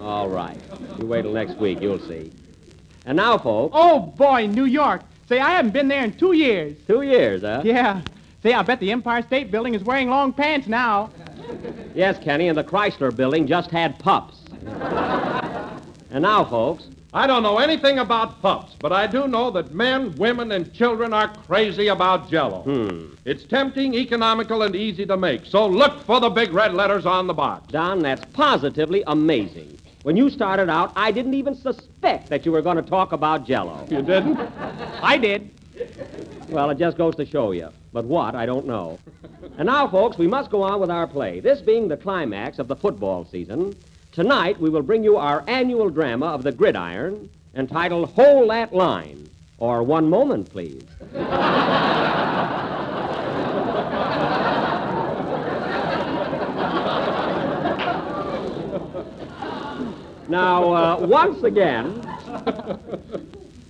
All 0.00 0.28
right. 0.28 0.60
You 0.98 1.06
wait 1.06 1.22
till 1.22 1.32
next 1.32 1.56
week. 1.58 1.80
You'll 1.80 1.98
see. 2.00 2.32
And 3.04 3.16
now, 3.16 3.38
folks, 3.38 3.72
Oh, 3.76 4.00
boy, 4.00 4.46
New 4.46 4.64
York. 4.64 5.02
Say, 5.28 5.38
I 5.40 5.50
haven't 5.50 5.72
been 5.72 5.88
there 5.88 6.04
in 6.04 6.12
two 6.16 6.32
years. 6.32 6.76
two 6.86 7.02
years, 7.02 7.42
huh? 7.42 7.62
Yeah. 7.64 8.02
Say, 8.42 8.52
I 8.52 8.62
bet 8.62 8.80
the 8.80 8.92
Empire 8.92 9.22
State 9.22 9.50
Building 9.50 9.74
is 9.74 9.82
wearing 9.82 10.08
long 10.08 10.32
pants 10.32 10.66
now. 10.68 11.10
Yes, 11.94 12.18
Kenny, 12.22 12.48
and 12.48 12.56
the 12.58 12.64
Chrysler 12.64 13.14
building 13.14 13.46
just 13.46 13.70
had 13.70 13.98
pups. 13.98 14.40
and 16.10 16.22
now, 16.22 16.44
folks, 16.44 16.88
I 17.12 17.26
don't 17.26 17.42
know 17.42 17.58
anything 17.58 17.98
about 17.98 18.42
pups, 18.42 18.74
but 18.78 18.92
I 18.92 19.06
do 19.06 19.26
know 19.26 19.50
that 19.52 19.72
men, 19.72 20.14
women, 20.16 20.52
and 20.52 20.72
children 20.74 21.12
are 21.12 21.28
crazy 21.46 21.88
about 21.88 22.30
Jello. 22.30 22.62
hmm. 22.62 23.14
It's 23.24 23.44
tempting, 23.44 23.94
economical, 23.94 24.62
and 24.62 24.76
easy 24.76 25.06
to 25.06 25.16
make. 25.16 25.46
So 25.46 25.66
look 25.66 26.02
for 26.04 26.20
the 26.20 26.28
big 26.30 26.52
red 26.52 26.74
letters 26.74 27.06
on 27.06 27.26
the 27.26 27.34
box. 27.34 27.68
Don, 27.72 28.00
that's 28.00 28.24
positively 28.32 29.02
amazing. 29.06 29.78
When 30.06 30.16
you 30.16 30.30
started 30.30 30.70
out, 30.70 30.92
I 30.94 31.10
didn't 31.10 31.34
even 31.34 31.56
suspect 31.56 32.28
that 32.28 32.46
you 32.46 32.52
were 32.52 32.62
going 32.62 32.76
to 32.76 32.82
talk 32.82 33.10
about 33.10 33.44
Jello. 33.44 33.84
You 33.90 34.02
didn't? 34.02 34.38
I 35.02 35.18
did. 35.18 35.50
Well, 36.48 36.70
it 36.70 36.78
just 36.78 36.96
goes 36.96 37.16
to 37.16 37.26
show 37.26 37.50
you. 37.50 37.70
But 37.92 38.04
what, 38.04 38.36
I 38.36 38.46
don't 38.46 38.66
know. 38.66 39.00
And 39.58 39.66
now, 39.66 39.88
folks, 39.88 40.16
we 40.16 40.28
must 40.28 40.48
go 40.48 40.62
on 40.62 40.78
with 40.78 40.90
our 40.90 41.08
play. 41.08 41.40
This 41.40 41.60
being 41.60 41.88
the 41.88 41.96
climax 41.96 42.60
of 42.60 42.68
the 42.68 42.76
football 42.76 43.24
season, 43.24 43.74
tonight 44.12 44.60
we 44.60 44.70
will 44.70 44.82
bring 44.82 45.02
you 45.02 45.16
our 45.16 45.42
annual 45.48 45.90
drama 45.90 46.26
of 46.26 46.44
the 46.44 46.52
gridiron 46.52 47.28
entitled 47.56 48.10
Hold 48.10 48.50
That 48.50 48.72
Line. 48.72 49.28
Or 49.58 49.82
One 49.82 50.08
Moment, 50.08 50.48
please. 50.48 50.84
Now, 60.28 60.72
uh, 60.72 61.06
once 61.06 61.42
again, 61.42 62.00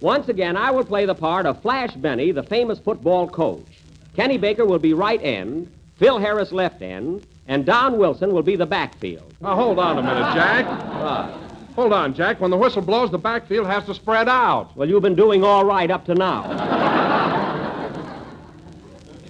once 0.01 0.29
again, 0.29 0.57
I 0.57 0.71
will 0.71 0.85
play 0.85 1.07
the 1.07 1.15
part 1.15 1.47
of 1.47 1.61
Flash 1.63 1.95
Benny, 1.95 2.33
the 2.33 2.43
famous 2.43 2.79
football 2.79 3.29
coach. 3.29 3.67
Kenny 4.15 4.39
Baker 4.39 4.65
will 4.65 4.79
be 4.79 4.95
right 4.95 5.23
end, 5.23 5.71
Phil 5.99 6.19
Harris 6.19 6.53
left 6.53 6.81
end, 6.83 7.27
and 7.49 7.65
Don 7.67 7.99
Wilson 7.99 8.33
will 8.33 8.43
be 8.43 8.57
the 8.57 8.67
backfield. 8.67 9.35
Now, 9.41 9.55
hold 9.55 9.79
on 9.79 9.99
a 9.99 10.03
minute, 10.03 10.35
Jack. 10.35 10.67
Uh, 10.67 11.39
Hold 11.77 11.93
on, 11.93 12.15
Jack. 12.15 12.41
When 12.41 12.51
the 12.51 12.57
whistle 12.57 12.81
blows, 12.81 13.11
the 13.11 13.19
backfield 13.19 13.67
has 13.67 13.85
to 13.85 13.93
spread 13.93 14.31
out. 14.31 14.75
well, 14.79 14.89
you've 14.89 15.03
been 15.03 15.15
doing 15.15 15.45
all 15.45 15.63
right 15.63 15.91
up 15.91 16.07
to 16.07 16.15
now. 16.15 16.43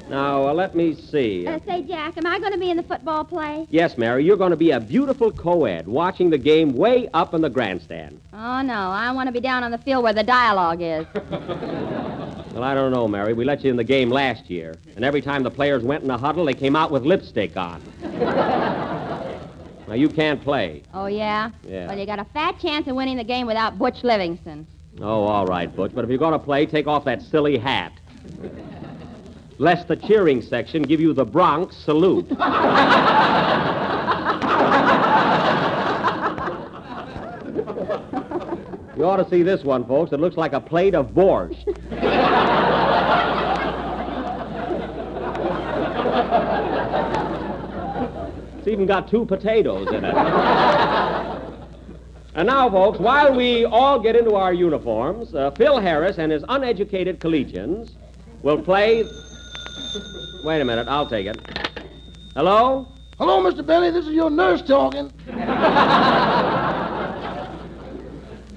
Now, 0.08 0.48
uh, 0.48 0.54
let 0.54 0.74
me 0.74 0.94
see. 0.94 1.46
Uh, 1.46 1.58
say, 1.66 1.82
Jack, 1.82 2.16
am 2.16 2.26
I 2.26 2.38
going 2.38 2.52
to 2.52 2.58
be 2.58 2.70
in 2.70 2.76
the 2.76 2.82
football 2.82 3.24
play? 3.24 3.66
Yes, 3.70 3.98
Mary, 3.98 4.24
you're 4.24 4.36
going 4.36 4.50
to 4.50 4.56
be 4.56 4.70
a 4.70 4.80
beautiful 4.80 5.32
co-ed 5.32 5.88
watching 5.88 6.30
the 6.30 6.38
game 6.38 6.74
way 6.76 7.08
up 7.12 7.34
in 7.34 7.40
the 7.40 7.50
grandstand. 7.50 8.20
Oh, 8.32 8.62
no. 8.62 8.74
I 8.74 9.10
want 9.12 9.26
to 9.28 9.32
be 9.32 9.40
down 9.40 9.64
on 9.64 9.70
the 9.70 9.78
field 9.78 10.04
where 10.04 10.12
the 10.12 10.22
dialogue 10.22 10.80
is. 10.80 11.06
Well, 12.56 12.64
I 12.64 12.72
don't 12.72 12.90
know, 12.90 13.06
Mary. 13.06 13.34
We 13.34 13.44
let 13.44 13.62
you 13.62 13.70
in 13.70 13.76
the 13.76 13.84
game 13.84 14.08
last 14.08 14.48
year, 14.48 14.74
and 14.94 15.04
every 15.04 15.20
time 15.20 15.42
the 15.42 15.50
players 15.50 15.82
went 15.82 16.04
in 16.04 16.10
a 16.10 16.16
huddle, 16.16 16.46
they 16.46 16.54
came 16.54 16.74
out 16.74 16.90
with 16.90 17.02
lipstick 17.02 17.54
on. 17.54 17.82
now, 18.00 19.92
you 19.92 20.08
can't 20.08 20.40
play. 20.42 20.82
Oh, 20.94 21.04
yeah? 21.04 21.50
Yeah. 21.68 21.86
Well, 21.86 21.98
you 21.98 22.06
got 22.06 22.18
a 22.18 22.24
fat 22.24 22.58
chance 22.58 22.86
of 22.86 22.96
winning 22.96 23.18
the 23.18 23.24
game 23.24 23.46
without 23.46 23.78
Butch 23.78 24.02
Livingston. 24.02 24.66
Oh, 25.02 25.24
all 25.24 25.44
right, 25.44 25.76
Butch. 25.76 25.92
But 25.94 26.04
if 26.04 26.08
you're 26.08 26.18
going 26.18 26.32
to 26.32 26.38
play, 26.38 26.64
take 26.64 26.86
off 26.86 27.04
that 27.04 27.20
silly 27.20 27.58
hat. 27.58 27.92
Lest 29.58 29.88
the 29.88 29.96
cheering 29.96 30.42
section 30.42 30.82
give 30.82 31.00
you 31.00 31.14
the 31.14 31.24
Bronx 31.24 31.76
salute. 31.76 32.26
you 32.30 32.36
ought 39.04 39.16
to 39.16 39.26
see 39.30 39.42
this 39.42 39.64
one, 39.64 39.86
folks. 39.86 40.12
It 40.12 40.20
looks 40.20 40.36
like 40.36 40.52
a 40.52 40.60
plate 40.60 40.94
of 40.94 41.12
borscht. 41.12 41.64
It's 48.58 48.68
even 48.68 48.86
got 48.86 49.08
two 49.08 49.24
potatoes 49.24 49.88
in 49.88 50.04
it. 50.04 50.14
And 52.34 52.48
now, 52.48 52.68
folks, 52.68 52.98
while 52.98 53.34
we 53.34 53.64
all 53.64 53.98
get 53.98 54.16
into 54.16 54.34
our 54.34 54.52
uniforms, 54.52 55.34
uh, 55.34 55.52
Phil 55.52 55.78
Harris 55.78 56.18
and 56.18 56.30
his 56.30 56.44
uneducated 56.50 57.20
collegians 57.20 57.92
will 58.42 58.60
play. 58.60 59.04
Wait 60.42 60.60
a 60.60 60.64
minute, 60.64 60.88
I'll 60.88 61.08
take 61.08 61.26
it. 61.26 61.38
Hello? 62.34 62.88
Hello, 63.18 63.42
Mr. 63.42 63.64
Benny. 63.66 63.90
This 63.90 64.06
is 64.06 64.12
your 64.12 64.30
nurse 64.30 64.62
talking. 64.62 65.12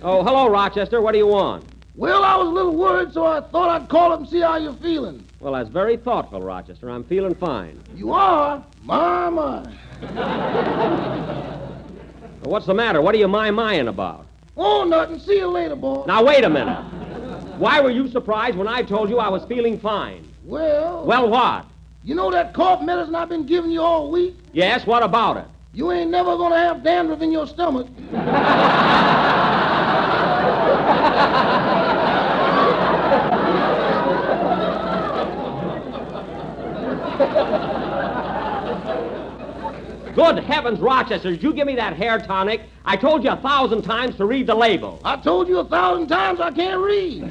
Oh, 0.02 0.24
hello, 0.24 0.50
Rochester. 0.50 1.02
What 1.02 1.12
do 1.12 1.18
you 1.18 1.28
want? 1.28 1.66
Well, 1.96 2.24
I 2.24 2.36
was 2.38 2.48
a 2.48 2.52
little 2.52 2.76
worried, 2.76 3.12
so 3.12 3.26
I 3.26 3.42
thought 3.42 3.70
I'd 3.70 3.90
call 3.90 4.14
up 4.14 4.20
and 4.20 4.30
see 4.30 4.40
how 4.40 4.56
you're 4.58 4.74
feeling. 4.74 5.26
Well, 5.42 5.54
that's 5.54 5.70
very 5.70 5.98
thoughtful, 5.98 6.42
Rochester. 6.42 6.90
I'm 6.90 7.04
feeling 7.04 7.36
fine. 7.36 7.82
You 7.94 8.14
are? 8.14 8.64
My, 8.84 9.30
my. 9.30 9.64
Well, 12.42 12.52
what's 12.52 12.66
the 12.66 12.74
matter? 12.74 13.02
What 13.02 13.14
are 13.16 13.18
you 13.18 13.28
my-mying 13.28 13.90
about? 13.90 14.26
Oh, 14.56 14.86
nothing. 14.86 15.20
See 15.20 15.38
you 15.38 15.48
later, 15.48 15.76
boy. 15.76 16.06
Now, 16.06 16.24
wait 16.24 16.46
a 16.46 16.50
minute. 16.50 16.82
Why 17.58 17.82
were 17.82 17.92
you 17.92 18.08
surprised 18.08 18.58
when 18.58 18.70
I 18.70 18.84
told 18.84 19.10
you 19.10 19.20
I 19.20 19.28
was 19.28 19.44
feeling 19.46 19.78
fine? 19.80 20.26
Well, 20.50 21.06
Well, 21.06 21.30
what? 21.30 21.66
you 22.04 22.16
know 22.16 22.32
that 22.32 22.56
cough 22.56 22.82
medicine 22.82 23.14
I've 23.14 23.30
been 23.30 23.46
giving 23.46 23.70
you 23.70 23.82
all 23.84 24.10
week? 24.10 24.36
Yes, 24.52 24.88
what 24.88 25.04
about 25.04 25.38
it? 25.38 25.46
You 25.74 25.92
ain't 25.92 26.10
never 26.10 26.36
gonna 26.38 26.58
have 26.58 26.84
dandruff 26.84 27.22
in 27.22 27.32
your 27.32 27.46
stomach. 27.46 27.86
Good 40.16 40.40
heavens, 40.44 40.80
Rochester, 40.80 41.30
did 41.32 41.44
you 41.44 41.54
give 41.54 41.68
me 41.68 41.76
that 41.76 41.96
hair 41.96 42.18
tonic? 42.20 42.62
I 42.84 42.98
told 42.98 43.24
you 43.24 43.30
a 43.30 43.38
thousand 43.38 43.84
times 43.84 44.16
to 44.18 44.26
read 44.26 44.48
the 44.48 44.56
label. 44.56 45.00
I 45.06 45.16
told 45.18 45.48
you 45.48 45.60
a 45.60 45.66
thousand 45.66 46.08
times 46.08 46.42
I 46.42 46.52
can't 46.52 46.82
read. 46.82 47.24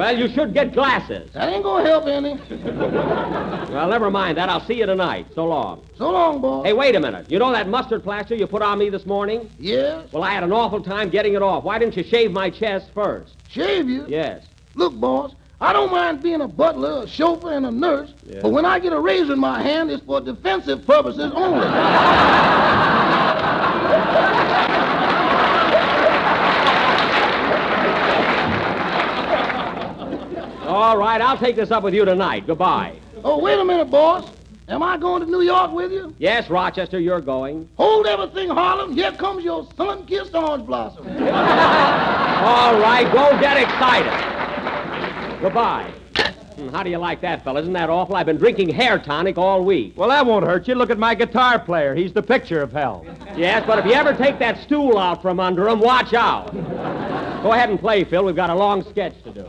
Well, 0.00 0.16
you 0.18 0.28
should 0.30 0.54
get 0.54 0.72
glasses. 0.72 1.30
That 1.34 1.50
ain't 1.52 1.62
gonna 1.62 1.86
help 1.86 2.06
any. 2.06 2.40
Well, 3.70 3.86
never 3.88 4.10
mind 4.10 4.38
that. 4.38 4.48
I'll 4.48 4.64
see 4.66 4.74
you 4.78 4.86
tonight. 4.86 5.26
So 5.34 5.44
long. 5.44 5.82
So 5.96 6.10
long, 6.10 6.40
boy. 6.40 6.62
Hey, 6.64 6.72
wait 6.72 6.96
a 6.96 7.00
minute. 7.00 7.30
You 7.30 7.38
know 7.38 7.52
that 7.52 7.68
mustard 7.68 8.02
plaster 8.02 8.34
you 8.34 8.46
put 8.46 8.62
on 8.62 8.78
me 8.78 8.88
this 8.88 9.04
morning? 9.06 9.48
Yes? 9.58 10.10
Well, 10.10 10.24
I 10.24 10.32
had 10.32 10.42
an 10.42 10.52
awful 10.52 10.82
time 10.82 11.08
getting 11.10 11.34
it 11.34 11.42
off. 11.42 11.62
Why 11.64 11.78
didn't 11.78 11.96
you 11.98 12.02
shave 12.02 12.32
my 12.32 12.48
chest 12.50 12.88
first? 12.94 13.36
Shave 13.48 13.88
you? 13.90 14.06
Yes. 14.08 14.46
Look, 14.74 14.98
boss, 14.98 15.34
I 15.60 15.72
don't 15.74 15.92
mind 15.92 16.22
being 16.22 16.40
a 16.40 16.48
butler, 16.48 17.02
a 17.04 17.06
chauffeur, 17.06 17.52
and 17.52 17.66
a 17.66 17.70
nurse, 17.70 18.12
Yeah. 18.24 18.40
but 18.42 18.50
when 18.52 18.64
I 18.64 18.78
get 18.80 18.92
a 18.94 18.98
razor 18.98 19.34
in 19.34 19.38
my 19.38 19.62
hand, 19.62 19.90
it's 19.90 20.02
for 20.04 20.20
defensive 20.20 20.84
purposes 20.86 21.30
only. 21.34 21.66
All 30.80 30.96
right, 30.96 31.20
I'll 31.20 31.36
take 31.36 31.56
this 31.56 31.70
up 31.70 31.82
with 31.82 31.92
you 31.92 32.06
tonight. 32.06 32.46
Goodbye. 32.46 32.94
oh, 33.22 33.38
wait 33.38 33.58
a 33.58 33.64
minute, 33.64 33.90
boss. 33.90 34.30
Am 34.66 34.82
I 34.82 34.96
going 34.96 35.22
to 35.22 35.30
New 35.30 35.42
York 35.42 35.72
with 35.72 35.92
you? 35.92 36.14
Yes, 36.18 36.48
Rochester, 36.48 36.98
you're 36.98 37.20
going. 37.20 37.68
Hold 37.76 38.06
everything, 38.06 38.48
Harlem. 38.48 38.94
Here 38.94 39.12
comes 39.12 39.44
your 39.44 39.68
sun-kissed 39.76 40.34
orange 40.34 40.64
blossom. 40.64 41.06
All 41.06 42.80
right, 42.80 43.06
go 43.12 43.38
get 43.40 43.58
excited. 43.58 45.40
Goodbye. 45.42 45.92
Hmm, 46.56 46.68
How 46.68 46.82
do 46.82 46.88
you 46.88 46.96
like 46.96 47.20
that, 47.20 47.44
fella? 47.44 47.60
Isn't 47.60 47.74
that 47.74 47.90
awful? 47.90 48.16
I've 48.16 48.24
been 48.24 48.38
drinking 48.38 48.70
hair 48.70 48.98
tonic 48.98 49.36
all 49.36 49.62
week. 49.62 49.92
Well, 49.96 50.08
that 50.08 50.24
won't 50.24 50.46
hurt 50.46 50.66
you. 50.66 50.74
Look 50.76 50.88
at 50.88 50.98
my 50.98 51.14
guitar 51.14 51.58
player. 51.58 51.94
He's 51.94 52.14
the 52.14 52.22
picture 52.22 52.62
of 52.62 52.72
hell. 52.72 53.04
Yes, 53.36 53.64
but 53.66 53.78
if 53.78 53.84
you 53.84 53.92
ever 53.92 54.14
take 54.14 54.38
that 54.38 54.56
stool 54.62 54.96
out 54.96 55.20
from 55.20 55.40
under 55.40 55.68
him, 55.68 55.80
watch 55.80 56.14
out. 56.14 56.54
Go 57.42 57.52
ahead 57.52 57.68
and 57.68 57.78
play, 57.78 58.04
Phil. 58.04 58.24
We've 58.24 58.34
got 58.36 58.48
a 58.50 58.54
long 58.54 58.82
sketch 58.88 59.22
to 59.24 59.30
do. 59.30 59.46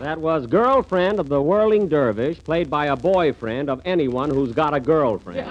That 0.00 0.18
was 0.18 0.46
Girlfriend 0.46 1.20
of 1.20 1.28
the 1.28 1.42
Whirling 1.42 1.86
Dervish, 1.86 2.42
played 2.42 2.70
by 2.70 2.86
a 2.86 2.96
boyfriend 2.96 3.68
of 3.68 3.82
anyone 3.84 4.30
who's 4.30 4.50
got 4.50 4.72
a 4.72 4.80
girlfriend. 4.80 5.46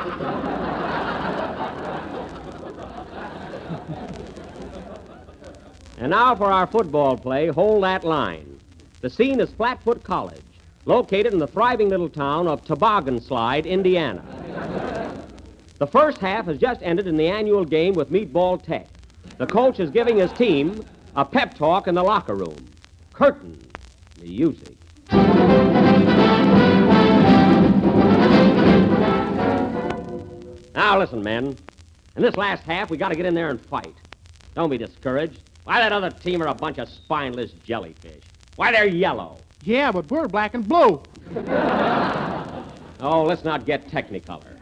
and 5.99 6.09
now 6.09 6.33
for 6.35 6.51
our 6.51 6.65
football 6.65 7.15
play, 7.15 7.45
Hold 7.49 7.83
That 7.83 8.03
Line. 8.03 8.59
The 9.01 9.09
scene 9.11 9.39
is 9.39 9.51
Flatfoot 9.51 10.03
College, 10.03 10.41
located 10.85 11.31
in 11.31 11.37
the 11.37 11.45
thriving 11.45 11.89
little 11.89 12.09
town 12.09 12.47
of 12.47 12.65
Toboggan 12.65 13.21
Slide, 13.21 13.67
Indiana. 13.67 14.23
The 15.77 15.85
first 15.85 16.17
half 16.17 16.45
has 16.45 16.57
just 16.57 16.81
ended 16.81 17.05
in 17.05 17.17
the 17.17 17.27
annual 17.27 17.65
game 17.65 17.93
with 17.93 18.09
Meatball 18.09 18.63
Tech. 18.63 18.87
The 19.37 19.45
coach 19.45 19.79
is 19.79 19.91
giving 19.91 20.17
his 20.17 20.33
team 20.33 20.83
a 21.15 21.23
pep 21.23 21.53
talk 21.53 21.87
in 21.87 21.93
the 21.93 22.01
locker 22.01 22.33
room. 22.33 22.57
Curtain 23.13 23.68
music. 24.21 24.77
Now 30.73 30.97
listen, 30.99 31.21
men. 31.23 31.55
In 32.15 32.21
this 32.23 32.35
last 32.35 32.63
half, 32.63 32.89
we 32.89 32.97
got 32.97 33.09
to 33.09 33.15
get 33.15 33.25
in 33.25 33.33
there 33.33 33.49
and 33.49 33.59
fight. 33.59 33.95
Don't 34.55 34.69
be 34.69 34.77
discouraged. 34.77 35.41
Why, 35.63 35.79
that 35.79 35.91
other 35.91 36.09
team 36.09 36.41
are 36.41 36.47
a 36.47 36.53
bunch 36.53 36.79
of 36.79 36.89
spineless 36.89 37.51
jellyfish. 37.63 38.23
Why, 38.55 38.71
they're 38.71 38.87
yellow. 38.87 39.37
Yeah, 39.63 39.91
but 39.91 40.09
we're 40.09 40.27
black 40.27 40.53
and 40.53 40.67
blue. 40.67 41.01
oh, 42.99 43.23
let's 43.27 43.43
not 43.43 43.65
get 43.65 43.87
technicolor. 43.87 44.57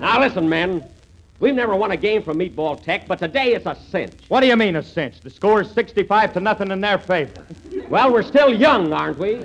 now 0.00 0.20
listen, 0.20 0.48
men. 0.48 0.88
We've 1.40 1.54
never 1.54 1.76
won 1.76 1.92
a 1.92 1.96
game 1.96 2.24
from 2.24 2.38
Meatball 2.38 2.82
Tech, 2.82 3.06
but 3.06 3.20
today 3.20 3.54
it's 3.54 3.66
a 3.66 3.76
cinch. 3.90 4.12
What 4.26 4.40
do 4.40 4.48
you 4.48 4.56
mean 4.56 4.74
a 4.74 4.82
cinch? 4.82 5.20
The 5.20 5.30
score 5.30 5.60
is 5.60 5.70
65 5.70 6.32
to 6.32 6.40
nothing 6.40 6.72
in 6.72 6.80
their 6.80 6.98
favor. 6.98 7.46
Well, 7.88 8.12
we're 8.12 8.24
still 8.24 8.52
young, 8.52 8.92
aren't 8.92 9.18
we? 9.18 9.36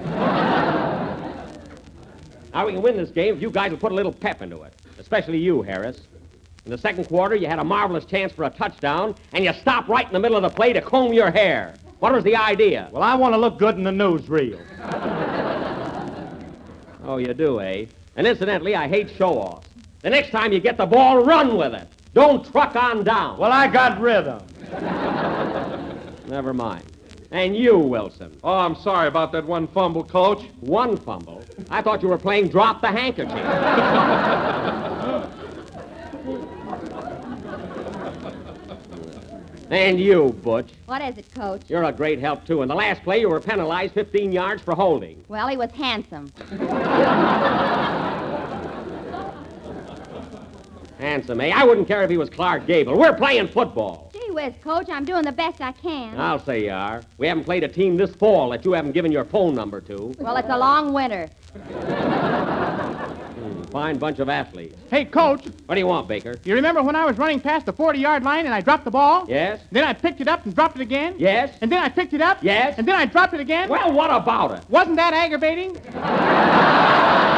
now, 2.54 2.66
we 2.66 2.74
can 2.74 2.82
win 2.82 2.98
this 2.98 3.12
game 3.12 3.36
if 3.36 3.44
you 3.44 3.52
guys 3.52 3.70
will 3.70 3.78
put 3.78 3.92
a 3.92 3.96
little 3.96 4.12
pep 4.12 4.42
into 4.42 4.64
it, 4.64 4.74
especially 4.98 5.38
you, 5.38 5.62
Harris. 5.62 6.02
In 6.66 6.72
the 6.72 6.80
second 6.80 7.06
quarter, 7.06 7.36
you 7.36 7.46
had 7.46 7.60
a 7.60 7.64
marvelous 7.64 8.06
chance 8.06 8.34
for 8.34 8.46
a 8.46 8.50
touchdown, 8.50 9.14
and 9.34 9.46
you 9.46 9.54
stopped 9.54 9.88
right 9.88 10.08
in 10.08 10.14
the 10.14 10.20
middle 10.20 10.38
of 10.38 10.44
the 10.44 10.50
play 10.50 10.74
to 10.74 10.82
comb 10.82 11.14
your 11.14 11.30
hair. 11.30 11.76
What 12.00 12.12
was 12.12 12.24
the 12.24 12.36
idea? 12.36 12.90
Well, 12.92 13.04
I 13.04 13.14
want 13.14 13.36
to 13.36 13.38
look 13.38 13.60
good 13.60 13.78
in 13.78 13.84
the 13.84 13.92
newsreel. 13.92 14.60
Oh, 17.06 17.18
you 17.18 17.34
do, 17.36 17.60
eh? 17.60 17.86
And 18.16 18.26
incidentally, 18.26 18.76
I 18.76 18.88
hate 18.88 19.12
show-offs. 19.12 19.68
The 20.04 20.10
next 20.10 20.32
time 20.32 20.52
you 20.52 20.60
get 20.60 20.78
the 20.78 20.86
ball, 20.86 21.24
run 21.24 21.58
with 21.58 21.74
it. 21.74 21.88
Don't 22.14 22.46
truck 22.52 22.76
on 22.76 23.06
down. 23.06 23.38
Well, 23.38 23.54
I 23.54 23.68
got 23.68 24.02
rhythm. 24.02 24.46
Never 26.28 26.54
mind. 26.54 26.84
And 27.32 27.56
you, 27.56 27.78
Wilson. 27.78 28.38
Oh, 28.44 28.54
I'm 28.54 28.76
sorry 28.76 29.08
about 29.08 29.32
that 29.32 29.46
one 29.46 29.66
fumble, 29.66 30.04
Coach. 30.04 30.44
One 30.60 30.98
fumble. 30.98 31.42
I 31.70 31.82
thought 31.82 32.04
you 32.04 32.10
were 32.10 32.18
playing 32.18 32.50
drop 32.50 32.82
the 32.82 32.88
handkerchief. 32.88 33.34
and 39.72 40.00
you, 40.00 40.38
Butch. 40.44 40.70
What 40.86 41.02
is 41.02 41.18
it, 41.18 41.34
Coach? 41.34 41.62
You're 41.70 41.86
a 41.86 41.94
great 41.94 42.20
help, 42.20 42.46
too. 42.46 42.62
In 42.62 42.68
the 42.68 42.76
last 42.76 43.04
play, 43.04 43.22
you 43.22 43.30
were 43.30 43.40
penalized 43.40 43.94
15 43.94 44.34
yards 44.34 44.62
for 44.62 44.76
holding. 44.76 45.24
Well, 45.30 45.48
he 45.48 45.56
was 45.56 45.72
handsome. 45.72 46.30
Handsome, 51.04 51.42
eh? 51.42 51.52
I 51.54 51.66
wouldn't 51.66 51.86
care 51.90 52.02
if 52.04 52.10
he 52.10 52.16
was 52.16 52.30
Clark 52.30 52.66
Gable. 52.66 52.98
We're 52.98 53.12
playing 53.14 53.50
football. 53.50 54.10
Gee 54.14 54.32
whiz, 54.32 54.54
Coach, 54.64 54.88
I'm 54.90 55.04
doing 55.04 55.26
the 55.26 55.34
best 55.34 55.60
I 55.60 55.74
can. 55.74 56.18
I'll 56.18 56.40
say 56.40 56.64
you 56.64 56.72
are. 56.72 57.04
We 57.18 57.28
haven't 57.28 57.44
played 57.44 57.66
a 57.66 57.68
team 57.68 57.98
this 57.98 58.16
fall 58.16 58.52
that 58.52 58.64
you 58.64 58.72
haven't 58.72 58.94
given 58.94 59.12
your 59.12 59.26
phone 59.26 59.54
number 59.54 59.82
to. 59.82 60.16
Well, 60.18 60.38
it's 60.38 60.48
a 60.50 60.58
long 60.58 60.94
winter. 60.94 61.28
Hmm, 63.34 63.64
fine 63.64 63.98
bunch 63.98 64.20
of 64.20 64.30
athletes. 64.30 64.78
Hey, 64.90 65.04
Coach, 65.04 65.44
What 65.66 65.76
do 65.76 65.82
you 65.82 65.88
want, 65.88 66.08
Baker? 66.08 66.36
you 66.46 66.56
remember 66.56 66.82
when 66.82 66.96
I 66.96 67.04
was 67.06 67.18
running 67.18 67.42
past 67.42 67.66
the 67.66 67.74
40 67.74 68.00
yard 68.00 68.24
line 68.24 68.46
and 68.46 68.54
I 68.54 68.62
dropped 68.62 68.86
the 68.86 68.92
ball? 68.92 69.26
Yes? 69.28 69.60
Then 69.74 69.84
I 69.84 69.92
picked 69.92 70.22
it 70.22 70.30
up 70.30 70.46
and 70.46 70.56
dropped 70.56 70.78
it 70.78 70.82
again? 70.82 71.16
Yes? 71.18 71.54
And 71.60 71.70
then 71.70 71.84
I 71.84 71.90
picked 71.90 72.14
it 72.14 72.22
up? 72.22 72.38
Yes? 72.42 72.76
And 72.78 72.88
then 72.88 72.96
I 72.96 73.06
dropped 73.06 73.34
it 73.34 73.42
again? 73.42 73.68
Well, 73.68 73.92
what 73.92 74.10
about 74.10 74.52
it? 74.58 74.64
Wasn't 74.70 74.96
that 74.96 75.14
aggravating? 75.14 75.78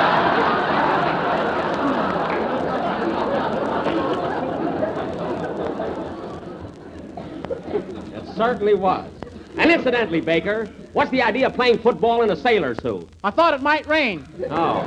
certainly 8.36 8.74
was. 8.74 9.10
And 9.58 9.72
incidentally, 9.72 10.20
Baker, 10.22 10.66
what's 10.94 11.10
the 11.12 11.22
idea 11.22 11.48
of 11.48 11.54
playing 11.54 11.78
football 11.80 12.22
in 12.24 12.32
a 12.32 12.36
sailor 12.36 12.76
suit? 12.76 13.08
I 13.24 13.32
thought 13.32 13.54
it 13.54 13.62
might 13.62 13.88
rain. 13.88 14.28
Oh. 14.50 14.80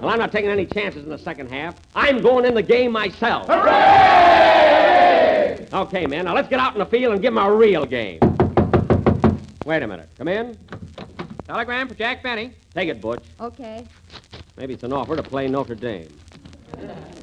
Well, 0.00 0.08
I'm 0.08 0.18
not 0.18 0.32
taking 0.32 0.50
any 0.50 0.64
chances 0.66 1.04
in 1.04 1.10
the 1.10 1.18
second 1.18 1.50
half. 1.50 1.76
I'm 1.94 2.22
going 2.22 2.46
in 2.46 2.54
the 2.54 2.62
game 2.62 2.90
myself. 2.92 3.46
Hooray! 3.48 4.88
Okay, 5.72 6.06
man, 6.06 6.24
now 6.24 6.34
let's 6.34 6.48
get 6.48 6.58
out 6.58 6.72
in 6.72 6.78
the 6.78 6.86
field 6.86 7.12
and 7.12 7.22
give 7.22 7.32
'em 7.36 7.38
a 7.38 7.54
real 7.54 7.84
game. 7.84 8.18
Wait 9.64 9.82
a 9.82 9.86
minute. 9.86 10.08
Come 10.18 10.28
in. 10.28 10.56
Telegram 11.46 11.86
for 11.88 11.94
Jack 11.94 12.22
Benny. 12.22 12.52
Take 12.74 12.88
it, 12.88 13.00
Butch. 13.00 13.22
Okay. 13.40 13.86
Maybe 14.56 14.74
it's 14.74 14.82
an 14.82 14.92
offer 14.92 15.16
to 15.16 15.22
play 15.22 15.48
Notre 15.48 15.74
Dame. 15.74 16.08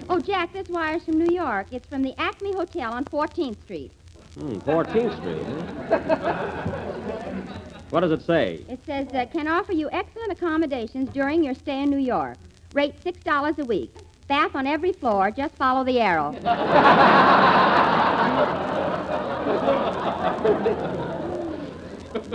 Oh, 0.09 0.19
Jack, 0.19 0.53
this 0.53 0.67
wire's 0.69 1.03
from 1.03 1.17
New 1.19 1.33
York. 1.33 1.67
It's 1.71 1.87
from 1.87 2.01
the 2.01 2.13
Acme 2.19 2.53
Hotel 2.53 2.91
on 2.93 3.05
14th 3.05 3.61
Street. 3.63 3.91
Hmm, 4.35 4.57
14th 4.59 5.17
Street. 5.17 5.43
huh? 5.89 5.99
what 7.89 8.01
does 8.01 8.11
it 8.11 8.21
say? 8.25 8.63
It 8.69 8.79
says, 8.85 9.07
uh, 9.13 9.25
can 9.31 9.47
offer 9.47 9.73
you 9.73 9.89
excellent 9.91 10.31
accommodations 10.31 11.09
during 11.11 11.43
your 11.43 11.55
stay 11.55 11.81
in 11.83 11.89
New 11.89 11.97
York. 11.97 12.37
Rate 12.73 12.95
$6 13.03 13.57
a 13.57 13.65
week. 13.65 13.93
Bath 14.27 14.55
on 14.55 14.67
every 14.67 14.93
floor. 14.93 15.31
Just 15.31 15.55
follow 15.55 15.83
the 15.83 15.99
arrow. 15.99 16.33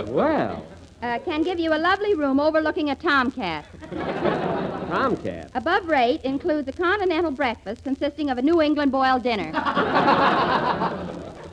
Well, 0.07 0.65
Uh, 1.01 1.19
can 1.19 1.43
give 1.43 1.59
you 1.59 1.73
a 1.73 1.77
lovely 1.77 2.15
room 2.15 2.39
overlooking 2.39 2.89
a 2.89 2.95
tomcat. 2.95 3.65
Tomcat. 4.89 5.51
Above 5.53 5.85
rate 5.87 6.21
includes 6.23 6.67
a 6.67 6.71
continental 6.71 7.31
breakfast 7.31 7.83
consisting 7.83 8.29
of 8.29 8.37
a 8.37 8.41
New 8.41 8.61
England 8.61 8.91
boiled 8.91 9.23
dinner. 9.23 9.51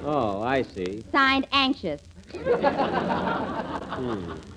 Oh, 0.04 0.42
I 0.42 0.62
see. 0.62 1.04
Signed, 1.12 1.46
Anxious. 1.52 2.00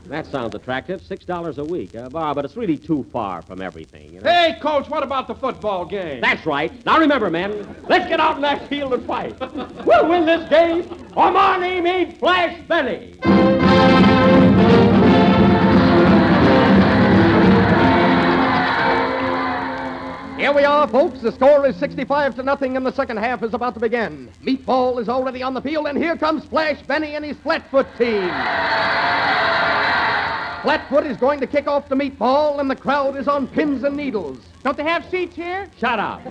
That 0.08 0.26
sounds 0.28 0.56
attractive. 0.56 1.02
Six 1.02 1.26
dollars 1.26 1.58
a 1.58 1.64
week. 1.64 1.96
Uh, 1.96 2.10
bah, 2.10 2.34
but 2.34 2.46
it's 2.46 2.56
really 2.56 2.78
too 2.78 3.06
far 3.12 3.42
from 3.42 3.62
everything. 3.62 4.14
You 4.14 4.22
know? 4.22 4.30
Hey, 4.30 4.58
Coach, 4.62 4.88
what 4.88 5.04
about 5.04 5.28
the 5.28 5.36
football 5.36 5.86
game? 5.86 6.22
That's 6.22 6.46
right. 6.46 6.72
Now 6.86 7.00
remember, 7.00 7.30
men, 7.30 7.76
let's 7.90 8.08
get 8.08 8.20
out 8.20 8.36
in 8.36 8.42
that 8.44 8.70
field 8.70 8.94
and 8.94 9.06
fight. 9.06 9.40
we'll 9.86 10.08
win 10.08 10.26
this 10.26 10.48
game, 10.50 10.88
or 11.16 11.32
my 11.32 11.58
name 11.58 11.88
ain't 11.88 12.20
Flash 12.20 12.60
Benny. 12.68 13.16
Here 20.46 20.54
we 20.54 20.64
are, 20.64 20.88
folks. 20.88 21.22
The 21.22 21.32
score 21.32 21.66
is 21.66 21.76
65 21.78 22.36
to 22.36 22.44
nothing, 22.44 22.78
and 22.78 22.86
the 22.86 22.94
second 22.94 23.18
half 23.18 23.42
is 23.42 23.56
about 23.56 23.74
to 23.74 23.80
begin. 23.80 24.30
Meatball 24.44 25.02
is 25.02 25.10
already 25.10 25.42
on 25.42 25.56
the 25.56 25.62
field, 25.62 25.88
and 25.88 25.98
here 25.98 26.16
comes 26.16 26.46
Flash 26.46 26.80
Benny 26.84 27.16
and 27.16 27.26
his 27.26 27.36
Flatfoot 27.38 27.88
team. 27.98 28.30
Flatfoot 30.62 31.08
is 31.08 31.18
going 31.18 31.40
to 31.40 31.48
kick 31.48 31.68
off 31.68 31.90
the 31.90 31.96
meatball, 31.96 32.60
and 32.60 32.70
the 32.70 32.76
crowd 32.76 33.18
is 33.18 33.28
on 33.28 33.48
pins 33.48 33.84
and 33.84 33.98
needles. 33.98 34.38
Don't 34.62 34.78
they 34.78 34.84
have 34.84 35.10
seats 35.10 35.36
here? 35.36 35.68
Shut 35.80 35.98
up. 35.98 36.22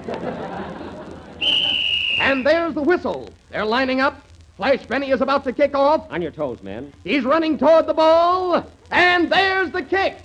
And 2.21 2.47
there's 2.47 2.75
the 2.75 2.83
whistle. 2.83 3.31
They're 3.51 3.65
lining 3.65 4.01
up. 4.01 4.25
Flash 4.57 4.87
Benny 4.87 5.11
is 5.11 5.23
about 5.23 5.43
to 5.43 5.53
kick 5.53 5.75
off. 5.75 6.07
On 6.11 6.23
your 6.23 6.31
toes, 6.31 6.63
men. 6.63 6.93
He's 7.03 7.25
running 7.25 7.59
toward 7.59 7.89
the 7.89 7.95
ball, 7.95 8.65
and 8.93 9.29
there's 9.29 9.73
the 9.73 9.83
kick. 9.83 10.19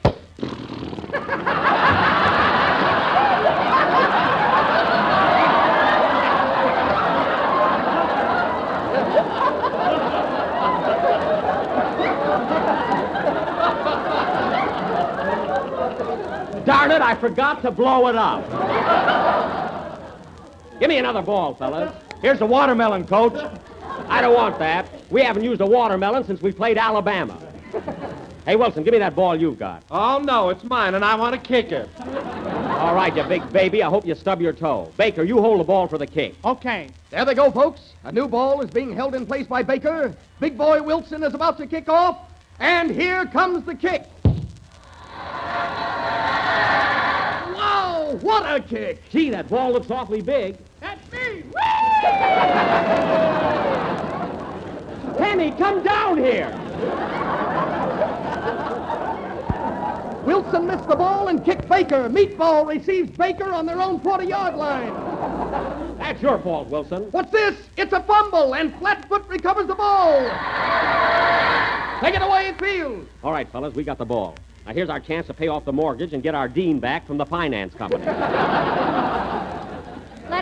Darn 16.70 16.92
it, 16.92 16.99
I 17.10 17.16
forgot 17.16 17.64
to 17.64 17.72
blow 17.72 18.06
it 18.08 18.16
up. 18.16 18.48
Give 20.80 20.90
me 20.90 21.00
another 21.00 21.24
ball, 21.24 21.56
fellas. 21.56 21.92
Here's 22.22 22.38
the 22.38 22.46
watermelon, 22.46 23.08
coach. 23.08 23.34
I 24.08 24.22
don't 24.22 24.36
want 24.36 24.60
that. 24.60 24.88
We 25.10 25.24
haven't 25.24 25.44
used 25.44 25.60
a 25.60 25.66
watermelon 25.66 26.24
since 26.24 26.40
we 26.40 26.52
played 26.52 26.78
Alabama. 26.78 27.36
Hey, 28.46 28.56
Wilson, 28.56 28.84
give 28.84 28.92
me 28.92 29.00
that 29.00 29.16
ball 29.16 29.36
you've 29.36 29.58
got. 29.58 29.82
Oh, 29.90 30.20
no, 30.20 30.50
it's 30.50 30.64
mine, 30.64 30.94
and 30.94 31.04
I 31.04 31.16
want 31.16 31.34
to 31.34 31.42
kick 31.42 31.72
it. 31.72 31.90
All 32.00 32.94
right, 32.94 33.16
you 33.16 33.24
big 33.24 33.52
baby. 33.52 33.82
I 33.82 33.90
hope 33.90 34.06
you 34.06 34.14
stub 34.14 34.40
your 34.40 34.54
toe. 34.54 34.92
Baker, 34.96 35.24
you 35.24 35.42
hold 35.42 35.62
the 35.62 35.64
ball 35.64 35.88
for 35.88 35.98
the 35.98 36.06
kick. 36.06 36.36
Okay. 36.46 36.90
There 37.10 37.26
they 37.26 37.34
go, 37.34 37.50
folks. 37.50 37.94
A 38.04 38.12
new 38.12 38.28
ball 38.28 38.62
is 38.62 38.70
being 38.70 38.94
held 38.94 39.16
in 39.16 39.26
place 39.26 39.48
by 39.48 39.64
Baker. 39.64 40.16
Big 40.40 40.56
boy 40.56 40.84
Wilson 40.84 41.24
is 41.24 41.34
about 41.34 41.58
to 41.58 41.66
kick 41.66 41.90
off, 41.90 42.20
and 42.60 42.92
here 42.92 43.26
comes 43.26 43.66
the 43.66 43.74
kick. 43.74 44.06
Wow, 47.56 48.18
what 48.22 48.44
a 48.44 48.60
kick! 48.62 49.02
Gee, 49.10 49.30
that 49.30 49.50
ball 49.50 49.72
looks 49.72 49.90
awfully 49.92 50.22
big. 50.22 50.58
That's 50.80 51.12
me. 51.12 51.44
Penny, 55.18 55.52
come 55.52 55.84
down 55.84 56.18
here. 56.18 56.50
Wilson 60.26 60.68
missed 60.68 60.88
the 60.88 60.96
ball 60.96 61.30
and 61.30 61.44
kicked 61.44 61.68
Baker. 61.68 62.08
Meatball 62.10 62.68
receives 62.68 63.10
Baker 63.18 63.52
on 63.52 63.66
their 63.66 63.82
own 63.82 64.00
40-yard 64.00 64.56
line. 64.56 64.94
That's 65.98 66.22
your 66.22 66.38
fault, 66.40 66.68
Wilson. 66.68 67.10
What's 67.12 67.32
this? 67.32 67.56
It's 67.78 67.94
a 67.94 68.02
fumble, 68.04 68.54
and 68.54 68.76
Flatfoot 68.76 69.28
recovers 69.28 69.68
the 69.68 69.76
ball. 69.76 70.20
Take 72.02 72.16
it 72.16 72.22
away, 72.22 72.48
in 72.50 72.56
field. 72.56 73.08
All 73.24 73.32
right, 73.32 73.50
fellas, 73.52 73.74
we 73.74 73.84
got 73.84 73.98
the 73.98 74.06
ball. 74.06 74.36
Now, 74.70 74.76
here's 74.76 74.90
our 74.92 75.00
chance 75.00 75.26
to 75.26 75.34
pay 75.34 75.48
off 75.48 75.66
the 75.66 75.74
mortgage 75.74 76.14
and 76.14 76.22
get 76.22 76.36
our 76.36 76.48
dean 76.48 76.80
back 76.80 77.08
from 77.08 77.18
the 77.18 77.26
finance 77.26 77.74
company. 77.74 78.06
Let 78.06 78.14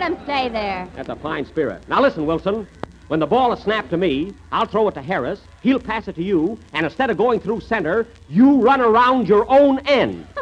him 0.02 0.18
stay 0.24 0.50
there. 0.50 0.86
That's 0.94 1.08
a 1.08 1.16
fine 1.16 1.46
spirit. 1.46 1.88
Now 1.88 2.02
listen, 2.02 2.26
Wilson. 2.26 2.68
When 3.06 3.20
the 3.20 3.26
ball 3.26 3.54
is 3.54 3.60
snapped 3.60 3.88
to 3.88 3.96
me, 3.96 4.34
I'll 4.52 4.66
throw 4.66 4.86
it 4.88 4.94
to 4.96 5.00
Harris. 5.00 5.40
He'll 5.62 5.80
pass 5.80 6.08
it 6.08 6.16
to 6.16 6.22
you, 6.22 6.58
and 6.74 6.84
instead 6.84 7.08
of 7.08 7.16
going 7.16 7.40
through 7.40 7.60
center, 7.60 8.06
you 8.28 8.60
run 8.60 8.82
around 8.82 9.28
your 9.28 9.50
own 9.50 9.78
end. 9.86 10.26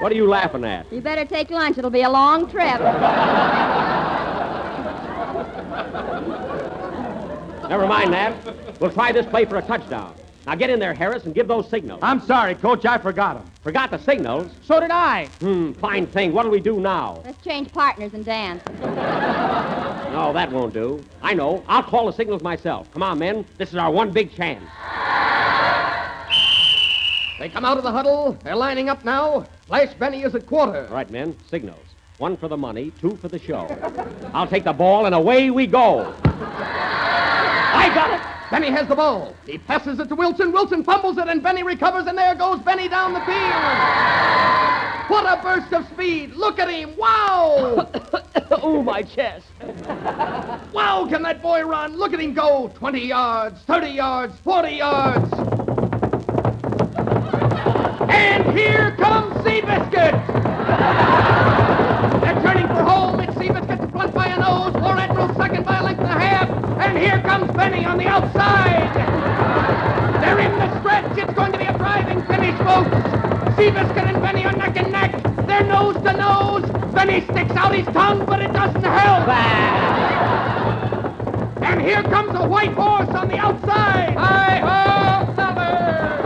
what 0.00 0.10
are 0.10 0.16
you 0.16 0.26
laughing 0.26 0.64
at? 0.64 0.92
You 0.92 1.02
better 1.02 1.24
take 1.24 1.50
lunch. 1.50 1.78
It'll 1.78 1.88
be 1.88 2.02
a 2.02 2.10
long 2.10 2.50
trip. 2.50 2.80
Never 7.68 7.86
mind 7.86 8.12
that. 8.12 8.34
We'll 8.80 8.90
try 8.90 9.12
this 9.12 9.26
play 9.26 9.44
for 9.44 9.56
a 9.56 9.62
touchdown. 9.62 10.15
Now 10.46 10.54
get 10.54 10.70
in 10.70 10.78
there, 10.78 10.94
Harris, 10.94 11.24
and 11.24 11.34
give 11.34 11.48
those 11.48 11.68
signals. 11.68 11.98
I'm 12.02 12.20
sorry, 12.20 12.54
Coach. 12.54 12.86
I 12.86 12.98
forgot 12.98 13.34
them. 13.34 13.50
Forgot 13.62 13.90
the 13.90 13.98
signals? 13.98 14.52
So 14.62 14.78
did 14.78 14.92
I. 14.92 15.26
Hmm, 15.40 15.72
fine 15.72 16.06
thing. 16.06 16.32
What'll 16.32 16.52
we 16.52 16.60
do 16.60 16.78
now? 16.78 17.20
Let's 17.24 17.42
change 17.44 17.72
partners 17.72 18.14
and 18.14 18.24
dance. 18.24 18.62
No, 20.16 20.32
that 20.32 20.50
won't 20.50 20.72
do. 20.72 21.04
I 21.20 21.34
know. 21.34 21.62
I'll 21.68 21.82
call 21.82 22.06
the 22.06 22.12
signals 22.12 22.40
myself. 22.40 22.90
Come 22.94 23.02
on, 23.02 23.18
men. 23.18 23.44
This 23.58 23.68
is 23.68 23.74
our 23.74 23.90
one 23.90 24.12
big 24.12 24.32
chance. 24.34 24.64
They 27.38 27.50
come 27.50 27.66
out 27.66 27.76
of 27.76 27.82
the 27.82 27.92
huddle. 27.92 28.32
They're 28.42 28.56
lining 28.56 28.88
up 28.88 29.04
now. 29.04 29.44
Flash 29.66 29.92
Benny 29.92 30.22
is 30.22 30.34
at 30.34 30.46
quarter. 30.46 30.86
All 30.88 30.94
right, 30.94 31.10
men. 31.10 31.36
Signals. 31.50 31.84
One 32.16 32.38
for 32.38 32.48
the 32.48 32.56
money, 32.56 32.92
two 32.98 33.16
for 33.16 33.28
the 33.28 33.38
show. 33.38 33.66
I'll 34.32 34.46
take 34.46 34.64
the 34.64 34.72
ball, 34.72 35.04
and 35.04 35.14
away 35.14 35.50
we 35.50 35.66
go. 35.66 36.14
I 36.24 37.90
got 37.94 38.14
it. 38.14 38.15
Benny 38.50 38.70
has 38.70 38.86
the 38.86 38.94
ball. 38.94 39.34
He 39.44 39.58
passes 39.58 39.98
it 39.98 40.08
to 40.08 40.14
Wilson. 40.14 40.52
Wilson 40.52 40.84
fumbles 40.84 41.18
it, 41.18 41.28
and 41.28 41.42
Benny 41.42 41.64
recovers, 41.64 42.06
and 42.06 42.16
there 42.16 42.34
goes 42.34 42.60
Benny 42.60 42.88
down 42.88 43.12
the 43.12 43.20
field. 43.20 44.86
What 45.08 45.26
a 45.26 45.40
burst 45.42 45.72
of 45.72 45.86
speed. 45.88 46.32
Look 46.34 46.58
at 46.58 46.68
him. 46.68 46.96
Wow. 46.96 47.90
oh, 48.50 48.82
my 48.82 49.02
chest. 49.02 49.46
wow, 50.72 51.06
can 51.08 51.22
that 51.22 51.42
boy 51.42 51.64
run? 51.64 51.96
Look 51.96 52.12
at 52.12 52.20
him 52.20 52.34
go. 52.34 52.72
20 52.74 53.06
yards, 53.06 53.60
30 53.62 53.88
yards, 53.88 54.38
40 54.44 54.68
yards. 54.70 55.32
And 58.10 58.56
here 58.56 58.96
comes 58.96 59.34
Seabiscuit. 59.44 60.26
They're 62.20 62.42
turning 62.42 62.66
for 62.68 62.82
home. 62.82 63.20
It's 63.20 63.34
Seabiscuit's 63.34 63.90
front 63.90 64.14
by 64.14 64.26
a 64.26 64.38
nose. 64.38 64.74
War 64.74 64.96
Admiral 64.96 65.34
second 65.34 65.64
by 65.64 65.78
a 65.78 65.82
length 65.84 66.00
and 66.00 66.10
a 66.10 66.18
half. 66.18 66.55
And 66.86 66.96
here 66.96 67.20
comes 67.22 67.50
Benny 67.52 67.84
on 67.84 67.98
the 67.98 68.06
outside. 68.06 68.94
They're 70.22 70.38
in 70.38 70.52
the 70.52 70.78
stretch. 70.80 71.18
It's 71.18 71.32
going 71.34 71.50
to 71.50 71.58
be 71.58 71.64
a 71.64 71.76
driving 71.76 72.22
finish, 72.26 72.56
folks. 72.58 72.90
Seabiscuit 73.56 74.06
and 74.08 74.22
Benny 74.22 74.44
are 74.44 74.52
neck 74.52 74.76
and 74.76 74.92
neck. 74.92 75.10
They're 75.48 75.64
nose 75.64 75.96
to 75.96 76.12
nose. 76.12 76.64
Benny 76.94 77.22
sticks 77.22 77.56
out 77.56 77.74
his 77.74 77.86
tongue, 77.86 78.24
but 78.24 78.40
it 78.40 78.52
doesn't 78.52 78.84
help. 78.84 79.26
And 81.62 81.82
here 81.82 82.04
comes 82.04 82.38
a 82.38 82.46
white 82.46 82.72
horse 82.74 83.08
on 83.08 83.28
the 83.28 83.36
outside. 83.36 84.16
Hi 84.16 84.58
ho, 84.60 85.26
Feather! 85.34 86.22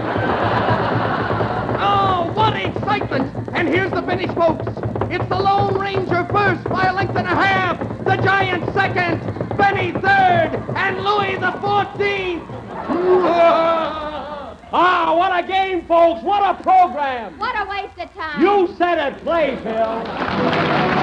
Oh, 1.81 2.33
what 2.35 2.55
excitement! 2.55 3.33
And 3.55 3.67
here's 3.67 3.93
the 3.93 4.03
finish, 4.03 4.31
folks. 4.35 4.67
It's 5.11 5.27
the 5.31 5.39
Lone 5.39 5.79
Ranger 5.81 6.27
first 6.31 6.65
by 6.65 6.85
a 6.85 6.95
length 6.95 7.17
and 7.17 7.27
a 7.27 7.35
half. 7.35 7.79
The 8.05 8.17
Giant 8.17 8.75
second. 8.75 9.40
Benny 9.73 9.93
third. 9.93 10.65
And 10.75 11.05
Louis 11.05 11.37
the 11.37 11.53
14th. 11.63 12.47
Ah, 14.73 15.17
what 15.17 15.37
a 15.37 15.45
game, 15.45 15.85
folks. 15.87 16.23
What 16.23 16.45
a 16.45 16.63
program. 16.63 17.37
What 17.41 17.57
a 17.59 17.69
waste 17.69 17.99
of 17.99 18.15
time. 18.15 18.41
You 18.41 18.73
said 18.79 18.99
it. 19.15 19.21
Play, 19.25 19.57
Phil. 19.65 21.00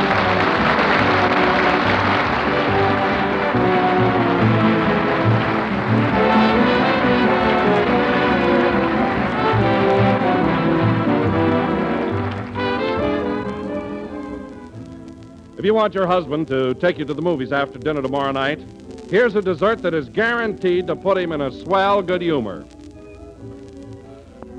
If 15.58 15.65
you 15.65 15.74
want 15.74 15.96
your 15.96 16.06
husband 16.06 16.48
to 16.50 16.76
take 16.76 17.00
you 17.00 17.06
to 17.06 17.15
the 17.15 17.22
movies 17.22 17.52
after 17.52 17.80
dinner 17.80 18.04
tomorrow 18.04 18.32
night, 18.32 18.60
here's 19.10 19.34
a 19.34 19.41
dessert 19.41 19.82
that 19.82 19.96
is 19.96 20.08
guaranteed 20.08 20.86
to 20.86 20.96
put 20.96 21.17
him 21.17 21.32
in 21.32 21.41
a 21.41 21.52
swell 21.52 22.04
good 22.04 22.22
humor. 22.22 22.63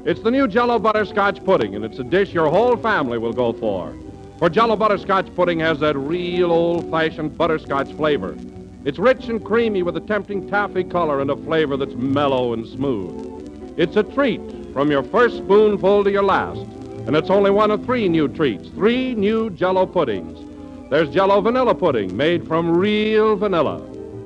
It's 0.04 0.20
the 0.22 0.32
new 0.32 0.48
Jello 0.48 0.80
Butterscotch 0.80 1.44
Pudding, 1.44 1.76
and 1.76 1.84
it's 1.84 2.00
a 2.00 2.04
dish 2.04 2.32
your 2.32 2.50
whole 2.50 2.76
family 2.76 3.16
will 3.16 3.32
go 3.32 3.52
for. 3.52 3.94
For 4.40 4.50
Jello 4.50 4.74
Butterscotch 4.74 5.32
Pudding 5.36 5.60
has 5.60 5.78
that 5.78 5.96
real 5.96 6.50
old-fashioned 6.50 7.38
butterscotch 7.38 7.92
flavor. 7.92 8.36
It's 8.84 8.98
rich 8.98 9.28
and 9.28 9.44
creamy 9.44 9.84
with 9.84 9.96
a 9.96 10.00
tempting 10.00 10.48
taffy 10.48 10.82
color 10.82 11.20
and 11.20 11.30
a 11.30 11.36
flavor 11.36 11.76
that's 11.76 11.94
mellow 11.94 12.54
and 12.54 12.66
smooth. 12.66 13.74
It's 13.76 13.94
a 13.94 14.02
treat 14.02 14.40
from 14.72 14.90
your 14.90 15.04
first 15.04 15.36
spoonful 15.36 16.02
to 16.02 16.10
your 16.10 16.24
last, 16.24 16.62
and 17.06 17.14
it's 17.14 17.30
only 17.30 17.52
one 17.52 17.70
of 17.70 17.84
three 17.84 18.08
new 18.08 18.26
treats, 18.26 18.68
three 18.70 19.14
new 19.14 19.50
Jello 19.50 19.86
puddings. 19.86 20.46
There's 20.90 21.10
Jello 21.10 21.42
Vanilla 21.42 21.74
Pudding, 21.74 22.16
made 22.16 22.48
from 22.48 22.74
real 22.74 23.36
vanilla, 23.36 23.78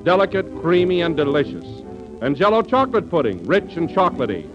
delicate, 0.03 0.45
creamy, 0.61 1.01
and 1.01 1.13
delicious. 1.13 1.65
And 2.21 2.37
Jello 2.37 2.61
Chocolate 2.61 3.09
Pudding, 3.09 3.43
rich 3.43 3.75
and 3.75 3.89
chocolatey. 3.89 4.47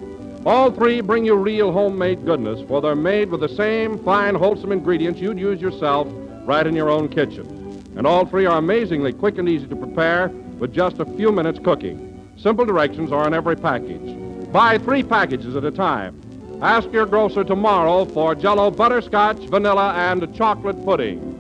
All 0.46 0.70
three 0.70 1.02
bring 1.02 1.26
you 1.26 1.34
real 1.34 1.70
homemade 1.70 2.24
goodness, 2.24 2.66
for 2.66 2.80
they're 2.80 2.96
made 2.96 3.30
with 3.30 3.42
the 3.42 3.48
same 3.50 4.02
fine, 4.04 4.34
wholesome 4.34 4.72
ingredients 4.72 5.20
you'd 5.20 5.38
use 5.38 5.60
yourself 5.60 6.08
right 6.46 6.66
in 6.66 6.74
your 6.74 6.88
own 6.88 7.10
kitchen. 7.10 7.84
And 7.94 8.06
all 8.06 8.24
three 8.24 8.46
are 8.46 8.56
amazingly 8.56 9.12
quick 9.12 9.36
and 9.36 9.46
easy 9.46 9.66
to 9.66 9.76
prepare 9.76 10.28
with 10.58 10.72
just 10.72 11.00
a 11.00 11.04
few 11.04 11.30
minutes 11.30 11.58
cooking. 11.62 12.32
Simple 12.38 12.64
directions 12.64 13.12
are 13.12 13.26
in 13.26 13.34
every 13.34 13.56
package. 13.56 14.50
Buy 14.50 14.78
three 14.78 15.02
packages 15.02 15.56
at 15.56 15.64
a 15.64 15.70
time. 15.70 16.18
Ask 16.62 16.90
your 16.90 17.04
grocer 17.04 17.44
tomorrow 17.44 18.06
for 18.06 18.34
Jello 18.34 18.70
Butterscotch, 18.70 19.50
Vanilla, 19.50 19.92
and 19.92 20.34
Chocolate 20.34 20.82
Pudding. 20.86 21.37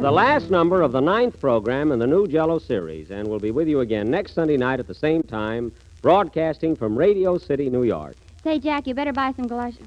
The 0.00 0.10
last 0.10 0.50
number 0.50 0.80
of 0.80 0.92
the 0.92 1.00
ninth 1.00 1.38
program 1.38 1.92
in 1.92 1.98
the 1.98 2.06
new 2.06 2.26
Jello 2.26 2.58
series, 2.58 3.10
and 3.10 3.28
we'll 3.28 3.38
be 3.38 3.50
with 3.50 3.68
you 3.68 3.80
again 3.80 4.10
next 4.10 4.32
Sunday 4.32 4.56
night 4.56 4.80
at 4.80 4.86
the 4.86 4.94
same 4.94 5.22
time, 5.22 5.70
broadcasting 6.00 6.74
from 6.74 6.96
Radio 6.96 7.36
City, 7.36 7.68
New 7.68 7.82
York. 7.82 8.16
Say, 8.42 8.58
Jack, 8.58 8.86
you 8.86 8.94
better 8.94 9.12
buy 9.12 9.34
some 9.36 9.46
galoshes. 9.46 9.86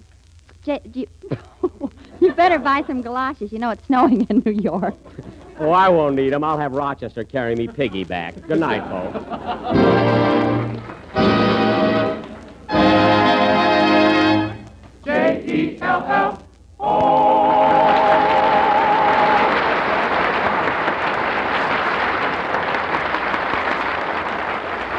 Ja- 0.65 0.77
do 0.91 0.99
you... 0.99 1.07
you 2.19 2.31
better 2.33 2.59
buy 2.59 2.83
some 2.85 3.01
galoshes. 3.01 3.51
You 3.51 3.57
know 3.57 3.71
it's 3.71 3.85
snowing 3.87 4.27
in 4.29 4.43
New 4.45 4.51
York. 4.51 4.93
Oh, 5.59 5.71
I 5.71 5.89
won't 5.89 6.15
need 6.15 6.31
them. 6.31 6.43
I'll 6.43 6.59
have 6.59 6.73
Rochester 6.73 7.23
carry 7.23 7.55
me 7.55 7.67
piggyback. 7.67 8.47
Good 8.47 8.59
night, 8.59 8.83
folks. 8.89 10.23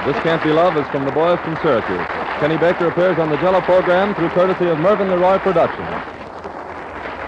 This 0.05 0.17
Can't 0.23 0.43
Be 0.45 0.51
Love 0.51 0.77
is 0.77 0.87
from 0.89 1.07
the 1.07 1.13
boys 1.13 1.39
from 1.41 1.57
Syracuse. 1.63 2.07
Kenny 2.39 2.59
Baker 2.59 2.89
appears 2.89 3.19
on 3.19 3.31
the 3.31 3.39
Jello 3.39 3.63
program 3.63 4.15
through 4.15 4.29
courtesy 4.31 4.67
of 4.67 4.79
Mervyn 4.79 5.09
Leroy 5.09 5.39
Productions. 5.39 5.89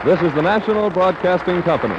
This 0.05 0.21
is 0.21 0.35
the 0.35 0.43
National 0.43 0.91
Broadcasting 0.91 1.62
Company. 1.62 1.97